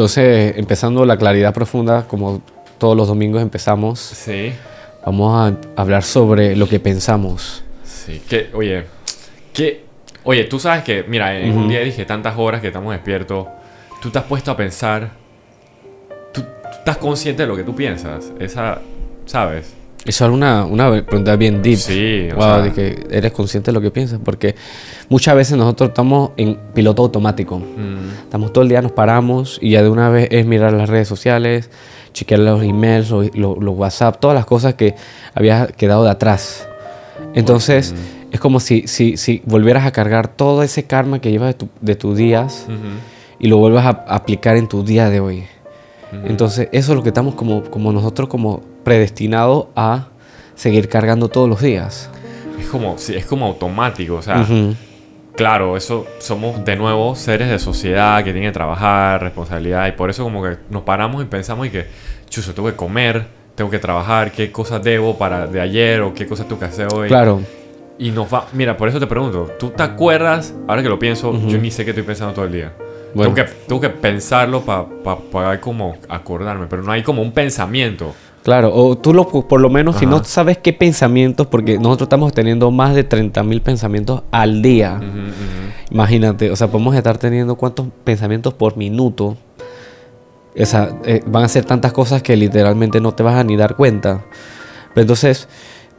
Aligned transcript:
Entonces, 0.00 0.54
empezando 0.56 1.04
la 1.04 1.18
claridad 1.18 1.52
profunda, 1.52 2.06
como 2.08 2.40
todos 2.78 2.96
los 2.96 3.06
domingos 3.06 3.42
empezamos, 3.42 3.98
Sí. 4.00 4.50
vamos 5.04 5.52
a 5.52 5.54
hablar 5.78 6.02
sobre 6.04 6.56
lo 6.56 6.66
que 6.66 6.80
pensamos. 6.80 7.62
Sí. 7.84 8.22
Que, 8.26 8.48
oye, 8.54 8.84
que, 9.52 9.84
oye, 10.24 10.44
tú 10.44 10.58
sabes 10.58 10.84
que, 10.84 11.04
mira, 11.06 11.38
en 11.38 11.54
un 11.54 11.68
día 11.68 11.80
dije 11.80 12.06
tantas 12.06 12.38
horas 12.38 12.62
que 12.62 12.68
estamos 12.68 12.94
despiertos. 12.94 13.46
Tú 14.00 14.08
te 14.08 14.18
has 14.20 14.24
puesto 14.24 14.50
a 14.50 14.56
pensar. 14.56 15.10
Tú, 16.32 16.40
tú 16.40 16.48
estás 16.78 16.96
consciente 16.96 17.42
de 17.42 17.48
lo 17.48 17.54
que 17.54 17.62
tú 17.62 17.76
piensas. 17.76 18.32
Esa, 18.40 18.80
¿sabes? 19.26 19.74
Eso 20.06 20.24
es 20.24 20.30
una, 20.30 20.64
una 20.64 20.90
pregunta 21.04 21.36
bien 21.36 21.60
deep. 21.62 21.76
Sí, 21.78 22.28
o 22.32 22.36
Wow, 22.36 22.44
sea- 22.44 22.58
de 22.62 22.72
que 22.72 23.06
eres 23.10 23.32
consciente 23.32 23.70
de 23.70 23.74
lo 23.74 23.80
que 23.82 23.90
piensas. 23.90 24.18
Porque 24.24 24.54
muchas 25.10 25.34
veces 25.36 25.58
nosotros 25.58 25.90
estamos 25.90 26.30
en 26.38 26.58
piloto 26.74 27.02
automático. 27.02 27.58
Mm, 27.58 28.22
Estamos 28.24 28.52
todo 28.52 28.62
el 28.62 28.70
día, 28.70 28.80
nos 28.80 28.92
paramos 28.92 29.58
y 29.60 29.70
ya 29.72 29.82
de 29.82 29.90
una 29.90 30.08
vez 30.08 30.28
es 30.30 30.46
mirar 30.46 30.72
las 30.72 30.88
redes 30.88 31.06
sociales, 31.06 31.68
chequear 32.14 32.40
los 32.40 32.62
emails, 32.62 33.10
los, 33.10 33.36
los- 33.36 33.58
los 33.58 33.76
WhatsApp, 33.76 34.18
todas 34.20 34.34
las 34.34 34.46
cosas 34.46 34.74
que 34.74 34.94
habías 35.34 35.70
quedado 35.72 36.04
de 36.04 36.10
atrás. 36.10 36.66
Entonces, 37.34 37.94
es 38.32 38.40
como 38.40 38.58
si, 38.60 38.86
si, 38.88 39.16
si 39.18 39.42
volvieras 39.44 39.84
a 39.84 39.92
cargar 39.92 40.28
todo 40.28 40.62
ese 40.62 40.84
karma 40.84 41.20
que 41.20 41.30
llevas 41.30 41.48
de, 41.48 41.54
tu- 41.54 41.68
de 41.82 41.94
tus 41.94 42.16
días 42.16 42.64
ujú. 42.66 42.76
y 43.38 43.48
lo 43.48 43.58
vuelvas 43.58 43.84
a 43.84 43.90
aplicar 44.14 44.56
en 44.56 44.66
tu 44.66 44.82
día 44.82 45.10
de 45.10 45.20
hoy. 45.20 45.44
Entonces, 46.24 46.68
eso 46.72 46.92
es 46.92 46.96
lo 46.96 47.02
que 47.02 47.10
estamos 47.10 47.34
como, 47.36 47.62
como 47.64 47.92
nosotros 47.92 48.28
como 48.28 48.62
predestinados 48.84 49.66
a 49.76 50.08
seguir 50.54 50.88
cargando 50.88 51.28
todos 51.28 51.48
los 51.48 51.60
días. 51.60 52.10
Es 52.58 52.66
como, 52.66 52.96
es 52.96 53.26
como 53.26 53.46
automático, 53.46 54.16
o 54.16 54.22
sea, 54.22 54.40
Ujú. 54.40 54.74
claro, 55.34 55.76
eso 55.76 56.06
somos 56.18 56.64
de 56.64 56.76
nuevo 56.76 57.16
seres 57.16 57.48
de 57.48 57.58
sociedad 57.58 58.18
que 58.18 58.32
tienen 58.32 58.50
que 58.50 58.54
trabajar, 58.54 59.22
responsabilidad, 59.22 59.88
y 59.88 59.92
por 59.92 60.10
eso 60.10 60.22
como 60.22 60.42
que 60.42 60.56
nos 60.68 60.82
paramos 60.82 61.22
y 61.22 61.26
pensamos 61.26 61.66
y 61.66 61.70
que, 61.70 61.86
chuso, 62.28 62.52
tengo 62.54 62.68
que 62.68 62.76
comer, 62.76 63.26
tengo 63.54 63.70
que 63.70 63.78
trabajar, 63.78 64.32
qué 64.32 64.52
cosas 64.52 64.82
debo 64.82 65.16
para 65.16 65.46
de 65.46 65.60
ayer 65.60 66.00
o 66.02 66.14
qué 66.14 66.26
cosas 66.26 66.46
tengo 66.46 66.60
que 66.60 66.66
hacer 66.66 66.88
hoy. 66.92 67.08
Claro, 67.08 67.40
Y 67.98 68.10
nos 68.10 68.32
va, 68.32 68.46
mira, 68.52 68.76
por 68.76 68.88
eso 68.88 68.98
te 68.98 69.06
pregunto, 69.06 69.50
¿tú 69.58 69.70
te 69.70 69.82
acuerdas? 69.82 70.54
Ahora 70.68 70.82
que 70.82 70.88
lo 70.88 70.98
pienso, 70.98 71.32
yo 71.46 71.58
ni 71.58 71.70
sé 71.70 71.84
qué 71.84 71.90
estoy 71.90 72.04
pensando 72.04 72.32
todo 72.32 72.44
el 72.46 72.52
día. 72.52 72.72
Bueno. 73.14 73.34
Tengo, 73.34 73.48
que, 73.48 73.54
tengo 73.66 73.80
que 73.80 73.90
pensarlo 73.90 74.62
para 74.62 75.60
como 75.60 75.96
acordarme, 76.08 76.66
pero 76.68 76.82
no 76.82 76.92
hay 76.92 77.02
como 77.02 77.20
un 77.22 77.32
pensamiento. 77.32 78.14
Claro, 78.42 78.74
o 78.74 78.96
tú 78.96 79.12
lo, 79.12 79.28
por 79.28 79.60
lo 79.60 79.68
menos 79.68 79.96
si 79.96 80.06
no 80.06 80.24
sabes 80.24 80.56
qué 80.58 80.72
pensamientos, 80.72 81.46
porque 81.46 81.78
nosotros 81.78 82.06
estamos 82.06 82.32
teniendo 82.32 82.70
más 82.70 82.94
de 82.94 83.04
30.000 83.06 83.60
pensamientos 83.60 84.22
al 84.30 84.62
día. 84.62 84.98
Imagínate, 85.90 86.50
o 86.50 86.56
sea, 86.56 86.68
podemos 86.68 86.94
estar 86.94 87.18
teniendo 87.18 87.56
cuántos 87.56 87.86
pensamientos 88.04 88.54
por 88.54 88.76
minuto. 88.76 89.36
O 90.58 90.64
sea, 90.66 90.90
eh, 91.04 91.20
van 91.26 91.44
a 91.44 91.48
ser 91.48 91.64
tantas 91.64 91.92
cosas 91.92 92.22
que 92.22 92.36
literalmente 92.36 93.00
no 93.00 93.12
te 93.12 93.22
vas 93.22 93.34
a 93.36 93.44
ni 93.44 93.56
dar 93.56 93.76
cuenta. 93.76 94.24
Pero 94.94 95.02
entonces, 95.02 95.48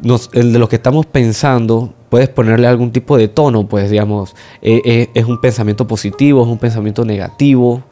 nos- 0.02 0.30
el 0.34 0.52
de 0.52 0.60
lo 0.60 0.68
que 0.68 0.78
estamos 0.78 1.06
pensando, 1.06 1.94
puedes 2.10 2.28
ponerle 2.30 2.68
algún 2.68 2.92
tipo 2.92 3.18
de 3.18 3.28
tono, 3.28 3.68
pues, 3.68 3.90
digamos, 3.92 4.36
eh, 4.62 4.82
eh, 4.84 5.10
es 5.14 5.26
un 5.26 5.40
pensamiento 5.40 5.88
positivo, 5.88 6.42
es 6.42 6.48
un 6.50 6.58
pensamiento 6.58 7.06
negativo, 7.06 7.84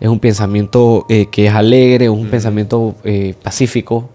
es 0.00 0.08
un 0.08 0.18
pensamiento 0.20 1.06
eh, 1.08 1.26
que 1.30 1.46
es 1.46 1.52
alegre, 1.54 2.06
es 2.06 2.10
un 2.10 2.28
pensamiento 2.28 2.94
eh, 3.04 3.34
pacífico. 3.42 4.10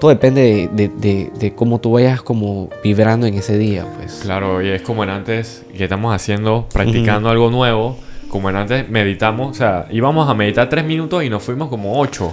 Todo 0.00 0.10
depende 0.10 0.40
de, 0.42 0.68
de- 0.88 0.88
de- 0.96 1.30
de 1.38 1.54
cómo 1.54 1.78
tú 1.80 1.92
vayas 1.92 2.20
como 2.20 2.68
vibrando 2.82 3.26
en 3.26 3.34
ese 3.34 3.56
día, 3.56 3.86
pues. 3.96 4.20
Claro, 4.22 4.60
y 4.60 4.68
es 4.68 4.82
como 4.82 5.04
en 5.04 5.10
antes 5.10 5.64
que 5.76 5.84
estamos 5.84 6.14
haciendo, 6.14 6.66
practicando 6.72 7.30
algo 7.30 7.50
nuevo. 7.50 7.96
Como 8.28 8.50
en 8.50 8.56
antes 8.56 8.88
meditamos, 8.90 9.52
o 9.52 9.54
sea, 9.54 9.86
íbamos 9.92 10.28
a 10.28 10.34
meditar 10.34 10.68
tres 10.68 10.84
minutos 10.84 11.22
y 11.22 11.30
nos 11.30 11.42
fuimos 11.44 11.68
como 11.68 11.98
ocho, 12.00 12.32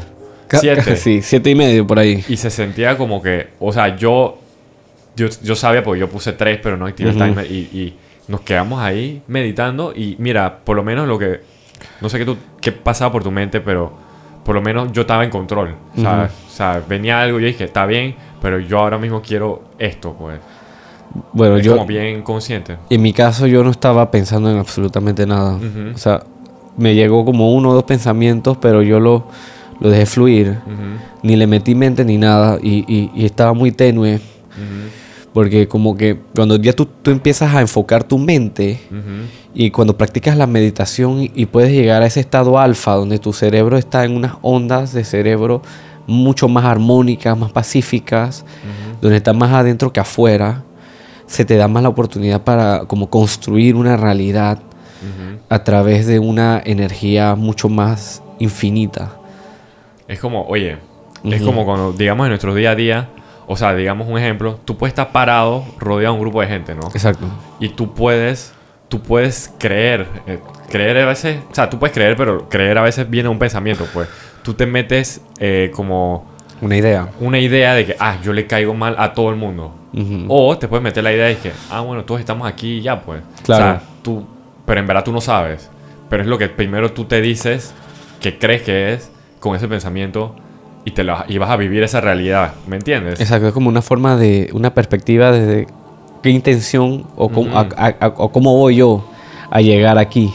siete. 0.50 0.96
Sí, 0.98 1.22
siete 1.22 1.52
y 1.52 1.56
medio 1.56 1.86
por 1.86 2.00
ahí. 2.00 2.26
Y 2.28 2.38
se 2.38 2.50
sentía 2.50 2.98
como 2.98 3.22
que, 3.22 3.50
o 3.60 3.72
sea, 3.72 3.96
yo, 3.96 4.40
yo, 5.16 5.28
yo 5.44 5.56
sabía 5.56 5.84
porque 5.84 6.00
yo 6.00 6.10
puse 6.10 6.34
tres, 6.34 6.60
pero 6.62 6.76
no 6.78 6.88
activé 6.88 7.12
el 7.12 7.16
timer. 7.18 7.46
Y, 7.50 7.56
y 7.72 7.96
nos 8.28 8.42
quedamos 8.42 8.82
ahí 8.82 9.22
meditando. 9.28 9.94
Y 9.96 10.16
mira, 10.18 10.58
por 10.64 10.76
lo 10.76 10.84
menos 10.84 11.08
lo 11.08 11.20
que, 11.20 11.42
no 12.02 12.10
sé 12.10 12.18
qué, 12.20 12.26
tú, 12.26 12.38
qué 12.60 12.72
pasaba 12.72 13.12
por 13.12 13.24
tu 13.24 13.32
mente, 13.32 13.62
pero 13.62 13.92
por 14.44 14.56
lo 14.56 14.62
menos 14.62 14.92
yo 14.92 15.02
estaba 15.02 15.24
en 15.24 15.30
control. 15.30 15.76
¿sabes? 16.02 16.32
O 16.48 16.52
sea, 16.52 16.82
venía 16.88 17.22
algo 17.22 17.40
y 17.40 17.44
yo 17.44 17.48
dije, 17.48 17.64
está 17.66 17.86
bien, 17.86 18.16
pero 18.42 18.60
yo 18.60 18.80
ahora 18.80 18.98
mismo 18.98 19.22
quiero 19.22 19.64
esto, 19.80 20.14
pues. 20.18 20.40
Bueno, 21.34 21.58
Es 21.58 21.66
yo, 21.66 21.74
como 21.74 21.86
bien 21.86 22.22
consciente. 22.22 22.78
en 22.90 23.02
mi 23.02 23.12
caso, 23.14 23.46
yo 23.46 23.64
no 23.64 23.70
estaba 23.72 24.10
pensando 24.10 24.50
en 24.50 24.58
absolutamente 24.58 25.26
nada. 25.26 25.56
Ujú. 25.56 25.94
O 25.94 25.98
sea, 25.98 26.24
me 26.78 26.96
llegó 26.96 27.26
como 27.26 27.54
uno 27.54 27.70
o 27.70 27.74
dos 27.74 27.84
pensamientos, 27.84 28.58
pero 28.62 28.82
yo 28.82 29.00
lo, 29.00 29.26
lo 29.82 29.90
dejé 29.90 30.06
fluir. 30.06 30.50
Ujú, 30.66 31.00
Ni 31.24 31.36
le 31.36 31.48
metí 31.48 31.76
mente 31.76 32.06
ni 32.06 32.18
nada. 32.18 32.58
Y, 32.62 32.86
y- 32.88 33.12
y 33.14 33.26
estaba 33.26 33.54
muy 33.54 33.72
tenue. 33.74 34.22
Porque 35.34 35.68
como 35.68 35.96
que 35.96 36.18
cuando 36.36 36.58
ya 36.58 36.74
tú, 36.74 36.86
tú 36.86 37.12
empiezas 37.12 37.56
a 37.56 37.62
enfocar 37.62 38.04
tu 38.04 38.18
mente 38.18 38.80
y 39.54 39.72
cuando 39.72 39.98
practicas 39.98 40.36
la 40.38 40.48
meditación 40.48 41.30
y, 41.34 41.46
puedes 41.46 41.72
llegar 41.72 42.02
a 42.02 42.06
ese 42.06 42.20
estado 42.20 42.60
alfa 42.60 42.96
donde 42.96 43.18
tu 43.18 43.32
cerebro 43.32 43.78
está 43.78 44.04
en 44.04 44.16
unas 44.16 44.34
ondas 44.42 44.94
de 44.94 45.04
cerebro 45.04 45.62
mucho 46.08 46.50
más 46.50 46.66
armónicas, 46.66 47.38
más 47.38 47.52
pacíficas, 47.52 48.46
donde 49.02 49.18
está 49.18 49.34
más 49.34 49.52
adentro 49.54 49.94
que 49.94 50.00
afuera, 50.00 50.64
se 51.28 51.46
te 51.46 51.56
da 51.56 51.68
más 51.70 51.84
la 51.84 51.90
oportunidad 51.90 52.44
para 52.44 52.86
como 52.86 53.10
construir 53.10 53.76
una 53.76 53.96
realidad 53.96 54.60
a 55.50 55.64
través 55.64 56.08
de 56.08 56.20
una 56.20 56.62
energía 56.64 57.36
mucho 57.36 57.70
más 57.70 58.22
infinita. 58.40 59.18
Es 60.08 60.20
como, 60.20 60.44
oye, 60.44 60.78
es 61.24 61.42
como 61.42 61.66
cuando, 61.66 61.94
digamos, 61.94 62.26
en 62.26 62.30
nuestro 62.30 62.54
día 62.54 62.72
a 62.72 62.76
día, 62.76 63.10
o 63.48 63.56
sea, 63.58 63.74
digamos 63.76 64.08
un 64.08 64.18
ejemplo, 64.18 64.60
tú 64.66 64.78
puedes 64.78 64.92
estar 64.92 65.12
parado 65.12 65.66
rodeado 65.80 66.14
de 66.14 66.20
un 66.20 66.26
grupo 66.26 66.42
de 66.42 66.48
gente, 66.48 66.76
¿no? 66.76 66.88
Exacto. 66.94 67.26
Y 67.60 67.70
tú 67.70 67.94
puedes, 67.94 68.54
tú 68.88 69.02
puedes 69.02 69.54
creer, 69.60 70.08
eh, 70.28 70.40
creer 70.70 70.98
a 71.00 71.06
veces, 71.06 71.40
o 71.50 71.56
sea, 71.56 71.70
tú 71.70 71.80
puedes 71.80 71.94
creer, 71.94 72.16
pero 72.16 72.48
creer 72.50 72.78
a 72.78 72.82
veces 72.82 73.10
viene 73.10 73.30
un 73.30 73.40
pensamiento, 73.40 73.86
pues. 73.94 74.08
Tú 74.44 74.54
te 74.54 74.66
metes 74.66 75.22
eh, 75.40 75.72
como 75.74 76.26
Una 76.62 76.76
idea. 76.78 77.10
una 77.20 77.38
idea 77.40 77.76
de 77.76 77.86
que, 77.86 77.96
ah, 78.00 78.18
yo 78.24 78.34
le 78.34 78.48
caigo 78.48 78.74
mal 78.74 78.96
a 78.98 79.14
todo 79.14 79.30
el 79.30 79.36
mundo. 79.36 79.76
O 80.30 80.58
te 80.58 80.68
puedes 80.70 80.84
meter 80.84 81.04
la 81.04 81.12
idea 81.12 81.26
de 81.28 81.38
que, 81.38 81.52
ah, 81.70 81.82
bueno, 81.82 82.06
todos 82.06 82.20
estamos 82.22 82.48
aquí 82.48 82.78
y 82.78 82.82
ya, 82.82 83.02
pues. 83.02 83.22
Claro. 83.44 83.64
O 83.64 83.68
sea, 83.68 83.82
tú, 84.02 84.26
pero 84.66 84.80
en 84.80 84.88
verdad 84.88 85.04
tú 85.04 85.12
no 85.12 85.20
sabes. 85.22 85.70
Pero 86.10 86.24
es 86.24 86.30
lo 86.30 86.38
que 86.38 86.48
primero 86.48 86.92
tú 86.92 87.06
te 87.06 87.22
dices 87.22 87.74
que 88.22 88.38
crees 88.38 88.62
que 88.62 88.94
es 88.94 89.12
con 89.40 89.56
ese 89.56 89.68
pensamiento 89.68 90.36
y, 90.86 90.92
te 90.92 91.04
lo, 91.04 91.16
y 91.28 91.38
vas 91.38 91.50
a 91.50 91.58
vivir 91.58 91.84
esa 91.84 92.02
realidad. 92.02 92.54
¿Me 92.68 92.76
entiendes? 92.78 93.20
Exacto, 93.20 93.48
es 93.48 93.54
como 93.54 93.70
una 93.70 93.82
forma 93.82 94.16
de, 94.18 94.50
una 94.54 94.74
perspectiva 94.74 95.32
desde 95.32 95.68
qué 96.24 96.30
intención 96.30 97.06
o 97.16 97.30
cómo, 97.30 97.58
a- 97.58 97.68
a- 97.78 97.96
a- 98.06 98.14
o 98.18 98.32
cómo 98.32 98.56
voy 98.58 98.78
yo 98.78 99.04
a 99.50 99.62
llegar 99.62 99.98
aquí. 99.98 100.34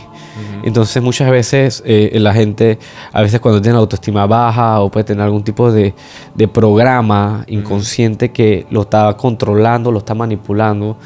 Entonces 0.64 1.02
muchas 1.02 1.30
veces 1.30 1.82
eh, 1.86 2.10
la 2.20 2.34
gente, 2.34 2.78
a 3.12 3.22
veces 3.22 3.40
cuando 3.40 3.62
tiene 3.62 3.74
la 3.74 3.80
autoestima 3.80 4.26
baja 4.26 4.80
o 4.80 4.90
puede 4.90 5.04
tener 5.04 5.22
algún 5.24 5.42
tipo 5.42 5.72
de, 5.72 5.94
de 6.34 6.48
programa 6.48 7.44
inconsciente 7.46 8.32
que 8.32 8.66
lo 8.70 8.82
está 8.82 9.14
controlando, 9.16 9.90
lo 9.90 9.98
está 10.00 10.14
manipulando, 10.14 10.98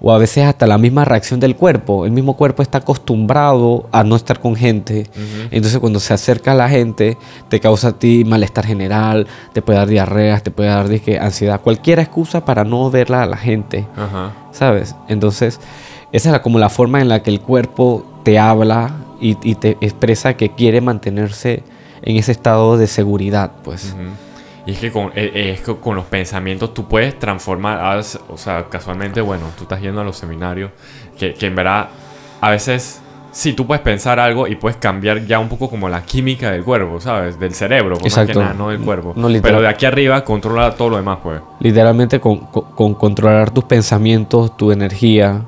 o 0.00 0.12
a 0.12 0.18
veces 0.18 0.44
hasta 0.44 0.66
la 0.66 0.76
misma 0.78 1.04
reacción 1.04 1.40
del 1.40 1.56
cuerpo. 1.56 2.04
El 2.04 2.12
mismo 2.12 2.36
cuerpo 2.36 2.62
está 2.62 2.78
acostumbrado 2.78 3.88
a 3.92 4.04
no 4.04 4.14
estar 4.16 4.40
con 4.40 4.54
gente. 4.56 5.06
Entonces 5.50 5.78
cuando 5.78 6.00
se 6.00 6.12
acerca 6.12 6.52
a 6.52 6.54
la 6.54 6.68
gente, 6.68 7.16
te 7.48 7.60
causa 7.60 7.88
a 7.88 7.92
ti 7.98 8.24
malestar 8.26 8.66
general, 8.66 9.26
te 9.52 9.62
puede 9.62 9.78
dar 9.78 9.88
diarreas, 9.88 10.42
te 10.42 10.50
puede 10.50 10.68
dar 10.68 10.86
ansiedad, 11.20 11.60
cualquier 11.60 11.98
excusa 11.98 12.44
para 12.44 12.64
no 12.64 12.90
verla 12.90 13.22
a 13.22 13.26
la 13.26 13.36
gente. 13.36 13.86
¿Sabes? 14.52 14.94
Entonces, 15.08 15.60
esa 16.12 16.28
es 16.28 16.32
la- 16.32 16.42
como 16.42 16.58
la 16.58 16.68
forma 16.68 17.00
en 17.00 17.08
la 17.08 17.22
que 17.22 17.30
el 17.30 17.40
cuerpo 17.40 18.04
te 18.22 18.38
habla 18.38 18.90
y, 19.20 19.36
y 19.42 19.54
te 19.54 19.78
expresa 19.80 20.34
que 20.36 20.50
quiere 20.54 20.80
mantenerse 20.80 21.62
en 22.02 22.16
ese 22.16 22.32
estado 22.32 22.76
de 22.76 22.86
seguridad, 22.86 23.50
pues. 23.64 23.94
Y 24.66 24.72
es 24.72 24.78
que 24.80 24.90
con, 24.90 25.06
eh, 25.14 25.30
eh, 25.32 25.50
es 25.54 25.60
que 25.60 25.76
con 25.76 25.94
los 25.96 26.06
pensamientos 26.06 26.74
tú 26.74 26.86
puedes 26.88 27.16
transformar, 27.18 27.80
a 27.80 27.94
veces- 27.96 28.20
o 28.28 28.36
sea, 28.36 28.64
casualmente, 28.68 29.20
bueno, 29.20 29.44
tú 29.56 29.62
estás 29.62 29.80
yendo 29.80 30.00
a 30.00 30.04
los 30.04 30.16
seminarios, 30.16 30.72
que, 31.18 31.34
que 31.34 31.46
en 31.46 31.54
verdad 31.54 31.88
a 32.40 32.50
veces 32.50 33.00
sí, 33.30 33.52
tú 33.52 33.66
puedes 33.66 33.82
pensar 33.82 34.18
algo 34.18 34.46
y 34.48 34.56
puedes 34.56 34.76
cambiar 34.78 35.24
ya 35.26 35.38
un 35.38 35.48
poco 35.48 35.68
como 35.70 35.88
la 35.88 36.02
química 36.02 36.50
del 36.50 36.64
cuerpo, 36.64 37.00
¿sabes? 37.00 37.38
Del 37.38 37.54
cerebro, 37.54 37.96
pues, 37.98 38.16
más 38.16 38.26
que 38.26 38.32
Exacto. 38.32 38.40
nada, 38.42 38.54
no 38.54 38.70
del 38.70 38.80
cuerpo. 38.80 39.12
No. 39.14 39.28
Pero 39.40 39.60
de 39.60 39.68
aquí 39.68 39.86
arriba 39.86 40.24
controla 40.24 40.74
todo 40.74 40.90
lo 40.90 40.96
demás, 40.96 41.18
pues. 41.22 41.40
Literalmente 41.60 42.18
con, 42.18 42.38
con- 42.46 42.64
con 42.74 42.94
controlar 42.94 43.50
tus 43.50 43.64
pensamientos, 43.64 44.56
tu 44.56 44.72
energía, 44.72 45.42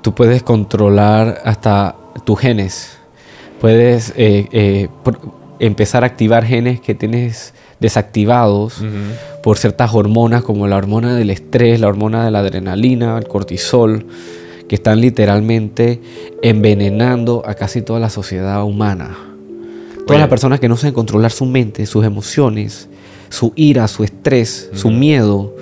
tú 0.00 0.12
puedes 0.14 0.42
controlar 0.42 1.40
hasta 1.44 1.94
tus 2.24 2.40
genes. 2.40 2.98
Puedes 3.60 4.12
eh, 4.16 4.48
eh, 4.50 4.88
por- 5.04 5.20
empezar 5.62 6.02
a 6.02 6.08
activar 6.08 6.44
genes 6.44 6.80
que 6.80 6.94
tienes 6.94 7.54
desactivados 7.78 8.82
por 9.42 9.58
ciertas 9.58 9.94
hormonas 9.94 10.42
como 10.42 10.66
la 10.66 10.76
hormona 10.76 11.14
del 11.14 11.30
estrés, 11.30 11.80
la 11.80 11.86
hormona 11.86 12.24
de 12.24 12.32
la 12.32 12.40
adrenalina, 12.40 13.16
el 13.16 13.28
cortisol, 13.28 14.06
que 14.68 14.74
están 14.74 15.00
literalmente 15.00 16.00
envenenando 16.42 17.44
a 17.46 17.54
casi 17.54 17.80
toda 17.80 18.00
la 18.00 18.10
sociedad 18.10 18.64
humana. 18.64 19.16
Todas 19.98 20.10
Oye. 20.10 20.18
las 20.18 20.28
personas 20.28 20.58
que 20.58 20.68
no 20.68 20.76
saben 20.76 20.94
controlar 20.94 21.30
su 21.30 21.46
mente, 21.46 21.86
sus 21.86 22.04
emociones, 22.04 22.88
su 23.28 23.52
ira, 23.54 23.86
su 23.86 24.02
estrés, 24.02 24.68
su 24.74 24.90
miedo, 24.90 25.54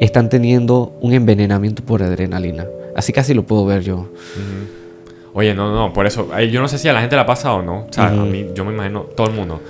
están 0.00 0.28
teniendo 0.28 0.94
un 1.00 1.14
envenenamiento 1.14 1.82
por 1.82 2.02
adrenalina. 2.02 2.66
Así 2.94 3.12
casi 3.12 3.32
lo 3.32 3.46
puedo 3.46 3.64
ver 3.64 3.82
yo. 3.82 4.08
Oye, 5.38 5.54
no, 5.54 5.70
no, 5.74 5.92
por 5.92 6.06
eso, 6.06 6.28
yo 6.50 6.60
no 6.62 6.66
sé 6.68 6.78
si 6.78 6.88
a 6.88 6.94
la 6.94 7.00
gente 7.00 7.14
le 7.14 7.20
ha 7.22 7.26
pasado 7.26 7.56
o 7.56 7.62
no. 7.62 7.86
O 7.88 7.92
sea, 7.92 8.08
a 8.08 8.12
Ujú. 8.14 8.22
mí, 8.24 8.46
yo 8.54 8.64
me 8.64 8.72
imagino, 8.72 9.00
todo 9.02 9.26
el 9.28 9.34
mundo. 9.34 9.60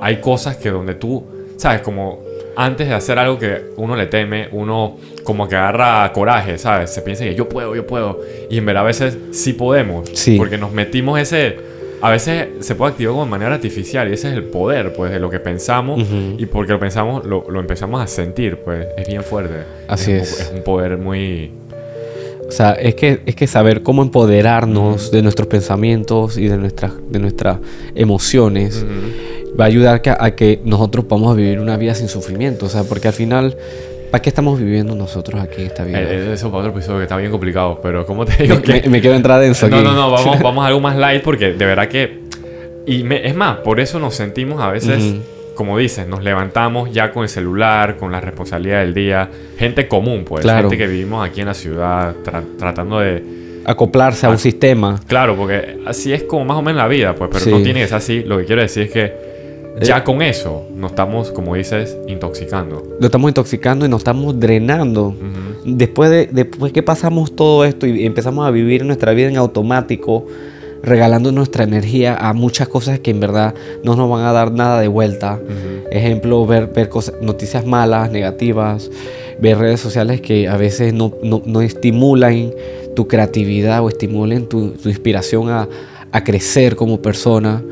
Hay 0.00 0.20
cosas 0.20 0.56
que 0.56 0.70
donde 0.70 0.94
tú, 0.94 1.24
¿sabes? 1.56 1.80
Como 1.80 2.20
antes 2.56 2.86
de 2.88 2.94
hacer 2.94 3.18
algo 3.18 3.36
que 3.36 3.60
uno 3.76 3.96
le 3.96 4.06
teme, 4.06 4.48
uno 4.52 4.98
como 5.24 5.48
que 5.48 5.56
agarra 5.56 6.12
coraje, 6.12 6.58
¿sabes? 6.58 6.90
Se 6.90 7.02
piensa 7.02 7.24
que 7.24 7.34
yo 7.34 7.48
puedo, 7.48 7.74
yo 7.74 7.84
puedo. 7.86 8.20
Y 8.50 8.58
en 8.58 8.66
verdad 8.66 8.84
a 8.84 8.86
veces 8.86 9.18
sí 9.32 9.52
podemos. 9.52 10.08
Sí. 10.14 10.36
Porque 10.38 10.56
nos 10.58 10.70
metimos 10.72 11.18
ese... 11.18 11.68
A 12.02 12.08
veces 12.10 12.48
se 12.60 12.74
puede 12.76 12.92
activar 12.92 13.12
como 13.12 13.24
de 13.24 13.30
manera 13.30 13.54
artificial 13.56 14.08
y 14.08 14.14
ese 14.14 14.28
es 14.28 14.34
el 14.34 14.44
poder, 14.44 14.92
pues, 14.94 15.10
de 15.12 15.18
lo 15.20 15.28
que 15.28 15.38
pensamos. 15.40 16.00
Ujú. 16.00 16.36
Y 16.38 16.46
porque 16.46 16.72
lo 16.72 16.78
pensamos, 16.80 17.26
lo, 17.26 17.44
lo 17.50 17.60
empezamos 17.60 18.00
a 18.00 18.06
sentir, 18.06 18.56
pues, 18.58 18.86
es 18.96 19.06
bien 19.08 19.22
fuerte. 19.22 19.56
Así 19.88 20.12
un- 20.12 20.16
es. 20.18 20.40
Es 20.40 20.52
un 20.54 20.62
poder 20.62 20.96
muy... 20.96 21.50
O 22.50 22.52
sea, 22.52 22.72
es 22.72 22.94
que, 22.96 23.22
es 23.26 23.34
que 23.36 23.46
saber 23.46 23.82
cómo 23.82 24.02
empoderarnos 24.02 25.10
de 25.12 25.22
nuestros 25.22 25.46
pensamientos 25.48 26.36
y 26.36 26.48
de 26.48 26.56
nuestras, 26.58 26.92
de 27.08 27.18
nuestras 27.20 27.58
emociones 27.94 28.84
va 29.58 29.64
a 29.64 29.66
ayudar 29.68 30.02
a 30.18 30.30
que 30.34 30.60
nosotros 30.64 31.04
podamos 31.04 31.36
vivir 31.36 31.60
una 31.60 31.76
vida 31.76 31.94
sin 31.94 32.08
sufrimiento. 32.08 32.66
O 32.66 32.68
sea, 32.68 32.82
porque 32.84 33.08
al 33.08 33.14
final, 33.14 33.56
¿para 34.10 34.20
qué 34.22 34.30
estamos 34.30 34.58
viviendo 34.58 34.94
nosotros 34.96 35.40
aquí 35.40 35.62
esta 35.62 35.84
vida? 35.84 36.00
Eh, 36.00 36.32
eso 36.34 36.50
para 36.50 36.64
otro 36.64 36.72
episodio 36.72 36.98
que 36.98 37.04
está 37.04 37.16
bien 37.16 37.30
complicado, 37.30 37.78
pero 37.82 38.04
¿cómo 38.04 38.24
te 38.26 38.42
digo 38.42 38.56
me, 38.56 38.62
que...? 38.62 38.72
me- 38.82 38.88
me 38.88 39.00
quiero 39.00 39.16
entrar 39.16 39.40
denso 39.40 39.66
aquí. 39.66 39.76
No, 39.76 39.82
no, 39.82 39.92
no, 39.94 40.10
vamos, 40.10 40.40
vamos 40.42 40.64
a 40.64 40.66
algo 40.68 40.80
más 40.80 40.96
light 40.96 41.22
porque 41.22 41.52
de 41.52 41.64
verdad 41.66 41.88
que... 41.88 42.20
Y 42.86 43.04
me- 43.04 43.26
es 43.28 43.34
más, 43.36 43.58
por 43.58 43.78
eso 43.78 43.98
nos 44.00 44.14
sentimos 44.16 44.60
a 44.60 44.70
veces. 44.70 45.14
Como 45.60 45.76
dices, 45.76 46.08
nos 46.08 46.24
levantamos 46.24 46.90
ya 46.90 47.12
con 47.12 47.24
el 47.24 47.28
celular, 47.28 47.98
con 47.98 48.10
la 48.10 48.18
responsabilidad 48.18 48.80
del 48.80 48.94
día. 48.94 49.28
Gente 49.58 49.86
común, 49.88 50.24
pues. 50.24 50.40
Claro. 50.40 50.70
Gente 50.70 50.78
que 50.78 50.86
vivimos 50.90 51.22
aquí 51.28 51.42
en 51.42 51.48
la 51.48 51.52
ciudad, 51.54 52.14
tra- 52.24 52.42
tratando 52.58 52.98
de... 53.00 53.22
Acoplarse 53.66 54.24
a 54.24 54.30
un 54.30 54.38
sistema. 54.38 54.98
Claro, 55.06 55.36
porque 55.36 55.76
así 55.84 56.14
es 56.14 56.22
como 56.22 56.46
más 56.46 56.56
o 56.56 56.62
menos 56.62 56.78
la 56.78 56.88
vida, 56.88 57.14
pues. 57.14 57.28
Pero 57.30 57.44
Sí. 57.44 57.50
no 57.50 57.58
tiene 57.60 57.80
que 57.82 57.88
ser 57.88 57.98
así. 57.98 58.22
Lo 58.24 58.38
que 58.38 58.46
quiero 58.46 58.62
decir 58.62 58.84
es 58.84 58.90
que 58.90 59.12
ya 59.82 60.02
con 60.02 60.22
eso 60.22 60.66
nos 60.74 60.92
estamos, 60.92 61.30
como 61.30 61.54
dices, 61.56 61.94
intoxicando. 62.08 62.96
Lo 62.98 63.04
estamos 63.06 63.28
intoxicando 63.30 63.84
y 63.84 63.90
nos 63.90 64.00
estamos 64.00 64.40
drenando. 64.40 65.14
Después, 65.66 66.08
de, 66.10 66.26
después 66.32 66.72
que 66.72 66.82
pasamos 66.82 67.36
todo 67.36 67.66
esto 67.66 67.86
y 67.86 68.06
empezamos 68.06 68.46
a 68.48 68.50
vivir 68.50 68.82
nuestra 68.86 69.12
vida 69.12 69.28
en 69.28 69.36
automático, 69.36 70.26
regalando 70.82 71.30
nuestra 71.32 71.64
energía 71.64 72.14
a 72.16 72.32
muchas 72.32 72.68
cosas 72.68 73.00
que 73.00 73.10
en 73.10 73.20
verdad 73.20 73.54
no 73.84 73.96
nos 73.96 74.08
van 74.08 74.24
a 74.24 74.32
dar 74.32 74.52
nada 74.52 74.80
de 74.80 74.88
vuelta. 74.88 75.38
Ejemplo, 75.90 76.46
ver, 76.46 76.68
ver 76.68 76.88
cosas, 76.88 77.14
noticias 77.20 77.66
malas, 77.66 78.10
negativas, 78.10 78.90
ver 79.40 79.58
redes 79.58 79.80
sociales 79.80 80.20
que 80.20 80.48
a 80.48 80.56
veces 80.56 80.94
no, 80.94 81.12
no- 81.22 81.42
no 81.44 81.60
estimulan 81.62 82.52
tu 82.94 83.06
creatividad 83.08 83.82
o 83.84 83.88
estimulen 83.88 84.46
tu, 84.48 84.70
tu 84.72 84.88
inspiración 84.88 85.48
a, 85.50 85.68
a 86.12 86.24
crecer 86.24 86.76
como 86.76 87.00
persona. 87.02 87.62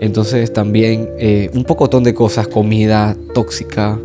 Entonces 0.00 0.52
también 0.52 1.08
eh, 1.18 1.50
un 1.54 1.64
pocotón 1.64 2.04
de 2.04 2.14
cosas, 2.14 2.46
comida 2.48 3.16
tóxica 3.34 3.98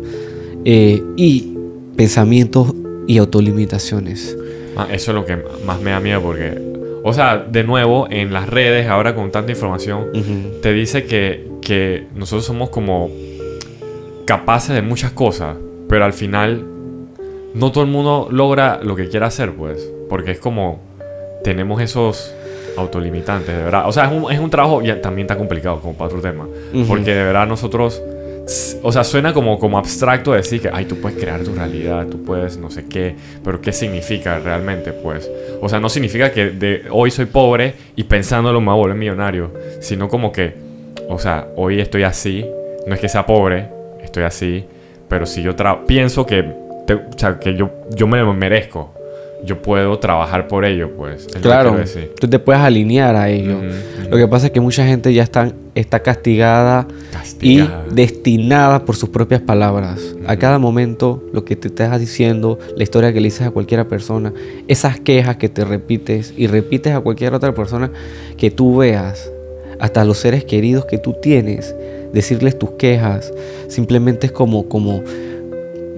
eh, 0.64 1.00
y 1.16 1.56
pensamientos 1.96 2.74
y 3.06 3.18
autolimitaciones. 3.18 4.36
Ah, 4.76 4.88
eso 4.90 5.12
es 5.12 5.14
lo 5.14 5.24
que 5.24 5.38
más 5.64 5.80
me 5.80 5.92
da 5.92 6.00
miedo 6.00 6.20
porque, 6.20 6.73
o 7.06 7.12
sea, 7.12 7.36
de 7.36 7.64
nuevo, 7.64 8.06
en 8.10 8.32
las 8.32 8.48
redes, 8.48 8.88
ahora 8.88 9.14
con 9.14 9.30
tanta 9.30 9.52
información, 9.52 10.06
te 10.62 10.72
dice 10.72 11.04
que, 11.04 11.46
que 11.60 12.06
nosotros 12.14 12.46
somos 12.46 12.70
como 12.70 13.10
capaces 14.24 14.74
de 14.74 14.80
muchas 14.80 15.12
cosas, 15.12 15.54
pero 15.86 16.06
al 16.06 16.14
final 16.14 16.64
no 17.52 17.70
todo 17.72 17.84
el 17.84 17.90
mundo 17.90 18.28
logra 18.30 18.80
lo 18.82 18.96
que 18.96 19.10
quiere 19.10 19.26
hacer, 19.26 19.52
pues, 19.52 19.86
porque 20.08 20.30
es 20.30 20.38
como 20.38 20.80
tenemos 21.44 21.82
esos 21.82 22.34
autolimitantes, 22.78 23.54
de 23.54 23.64
verdad. 23.64 23.86
O 23.86 23.92
sea, 23.92 24.06
es 24.06 24.12
un, 24.12 24.32
es 24.32 24.40
un 24.40 24.48
trabajo, 24.48 24.80
ya 24.80 25.02
también 25.02 25.26
está 25.26 25.36
complicado 25.36 25.80
como 25.80 25.92
para 25.92 26.06
otro 26.06 26.22
tema, 26.22 26.46
porque 26.88 27.14
de 27.14 27.22
verdad 27.22 27.46
nosotros... 27.46 28.02
O 28.82 28.92
sea, 28.92 29.04
suena 29.04 29.32
como, 29.32 29.58
como 29.58 29.78
abstracto 29.78 30.32
decir 30.32 30.60
que, 30.60 30.70
ay, 30.72 30.84
tú 30.84 31.00
puedes 31.00 31.18
crear 31.18 31.42
tu 31.42 31.54
realidad, 31.54 32.06
tú 32.08 32.22
puedes 32.22 32.58
no 32.58 32.70
sé 32.70 32.84
qué, 32.86 33.14
pero 33.42 33.60
¿qué 33.60 33.72
significa 33.72 34.38
realmente? 34.38 34.92
Pues, 34.92 35.30
o 35.62 35.68
sea, 35.68 35.80
no 35.80 35.88
significa 35.88 36.30
que 36.30 36.50
de 36.50 36.82
hoy 36.90 37.10
soy 37.10 37.24
pobre 37.24 37.74
y 37.96 38.04
pensándolo 38.04 38.60
me 38.60 38.66
voy 38.66 38.74
a 38.74 38.76
volver 38.76 38.96
millonario, 38.98 39.50
sino 39.80 40.08
como 40.08 40.30
que, 40.30 40.54
o 41.08 41.18
sea, 41.18 41.48
hoy 41.56 41.80
estoy 41.80 42.02
así, 42.02 42.44
no 42.86 42.94
es 42.94 43.00
que 43.00 43.08
sea 43.08 43.24
pobre, 43.24 43.68
estoy 44.02 44.24
así, 44.24 44.64
pero 45.08 45.24
si 45.24 45.42
yo 45.42 45.56
tra- 45.56 45.86
pienso 45.86 46.26
que, 46.26 46.44
te- 46.86 46.94
o 46.94 47.00
sea, 47.16 47.38
que 47.38 47.56
yo, 47.56 47.70
yo 47.96 48.06
me 48.06 48.22
merezco, 48.34 48.92
yo 49.44 49.60
puedo 49.60 49.98
trabajar 49.98 50.48
por 50.48 50.64
ello, 50.64 50.90
pues. 50.96 51.26
es 51.26 51.26
lo 51.26 51.32
que 51.34 51.40
Claro, 51.40 51.76
tú 52.18 52.28
te 52.28 52.38
puedes 52.38 52.62
alinear 52.62 53.16
a 53.16 53.28
ello. 53.28 53.60
Lo 54.10 54.16
que 54.16 54.28
pasa 54.28 54.46
es 54.46 54.52
que 54.52 54.60
mucha 54.60 54.86
gente 54.86 55.12
ya 55.12 55.22
está, 55.22 55.52
está 55.74 56.00
castigada 56.00 56.86
y 57.40 57.68
destinada 57.90 58.84
por 58.84 58.96
sus 58.96 59.08
propias 59.08 59.40
palabras. 59.40 60.14
A 60.26 60.36
cada 60.36 60.58
momento, 60.58 61.22
lo 61.32 61.44
que 61.44 61.56
te 61.56 61.68
estás 61.68 61.98
diciendo, 62.00 62.58
la 62.76 62.82
historia 62.82 63.12
que 63.12 63.20
le 63.20 63.26
dices 63.28 63.46
a 63.46 63.50
cualquier 63.50 63.86
persona, 63.86 64.32
esas 64.68 65.00
quejas 65.00 65.36
que 65.36 65.48
te 65.48 65.64
repites 65.64 66.32
y 66.36 66.46
repites 66.46 66.94
a 66.94 67.00
cualquier 67.00 67.34
otra 67.34 67.54
persona 67.54 67.90
que 68.36 68.50
tú 68.50 68.76
veas, 68.76 69.30
hasta 69.78 70.04
los 70.04 70.18
seres 70.18 70.44
queridos 70.44 70.86
que 70.86 70.98
tú 70.98 71.14
tienes, 71.20 71.74
decirles 72.12 72.58
tus 72.58 72.70
quejas, 72.72 73.32
simplemente 73.68 74.26
es 74.26 74.32
como, 74.32 74.68
como 74.68 75.02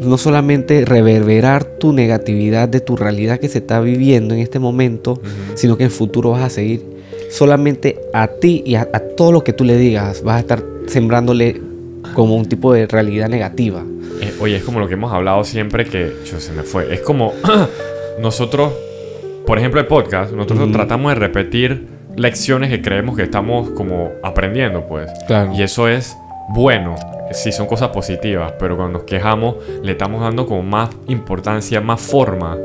no 0.01 0.19
solamente 0.19 0.85
reverberar 0.85 1.65
tu 1.65 1.93
negatividad 1.93 2.69
de 2.69 2.81
tu 2.81 2.97
realidad 2.97 3.39
que 3.39 3.49
se 3.49 3.59
está 3.59 3.81
viviendo 3.81 4.35
en 4.35 4.41
este 4.41 4.59
momento, 4.59 5.13
Ujú. 5.13 5.23
sino 5.55 5.77
que 5.77 5.85
en 5.85 5.89
el 5.91 5.93
futuro 5.93 6.31
vas 6.31 6.43
a 6.43 6.51
seguir 6.51 6.83
solamente 7.31 7.99
a 8.13 8.29
ti 8.29 8.63
y 8.65 8.75
a, 8.77 8.83
a 8.93 9.01
todo 9.01 9.33
lo 9.33 9.43
que 9.45 9.53
tú 9.53 9.65
le 9.65 9.77
digas, 9.77 10.23
vas 10.23 10.37
a 10.37 10.41
estar 10.41 10.63
sembrándole 10.87 11.61
como 12.15 12.37
un 12.37 12.47
tipo 12.47 12.73
de 12.73 12.87
realidad 12.87 13.29
negativa. 13.29 13.83
Eh, 14.21 14.33
oye, 14.41 14.57
es 14.57 14.63
como 14.65 14.81
lo 14.81 14.89
que 14.89 14.95
hemos 14.95 15.13
hablado 15.13 15.45
siempre 15.45 15.85
que 15.85 16.13
yo, 16.31 16.41
se 16.41 16.53
me 16.53 16.63
fue. 16.63 16.93
Es 16.95 17.01
como 17.01 17.33
nosotros, 18.21 18.73
por 19.47 19.59
ejemplo, 19.59 19.81
el 19.81 19.87
podcast, 19.87 20.33
nosotros 20.33 20.61
Ujú. 20.61 20.73
tratamos 20.73 21.13
de 21.13 21.15
repetir 21.17 21.87
lecciones 22.17 22.71
que 22.71 22.81
creemos 22.81 23.17
que 23.17 23.23
estamos 23.25 23.71
como 23.71 24.11
aprendiendo, 24.23 24.87
pues. 24.87 25.11
Claro. 25.27 25.53
Y 25.55 25.63
eso 25.63 25.89
es 25.89 26.17
bueno, 26.49 26.95
si 27.33 27.53
son 27.53 27.67
cosas 27.67 27.88
positivas, 27.91 28.53
pero 28.59 28.76
cuando 28.76 28.99
nos 28.99 29.07
quejamos 29.07 29.57
le 29.83 29.93
estamos 29.93 30.21
dando 30.21 30.47
como 30.47 30.62
más 30.62 30.91
importancia, 31.09 31.81
más 31.81 32.00
forma 32.00 32.57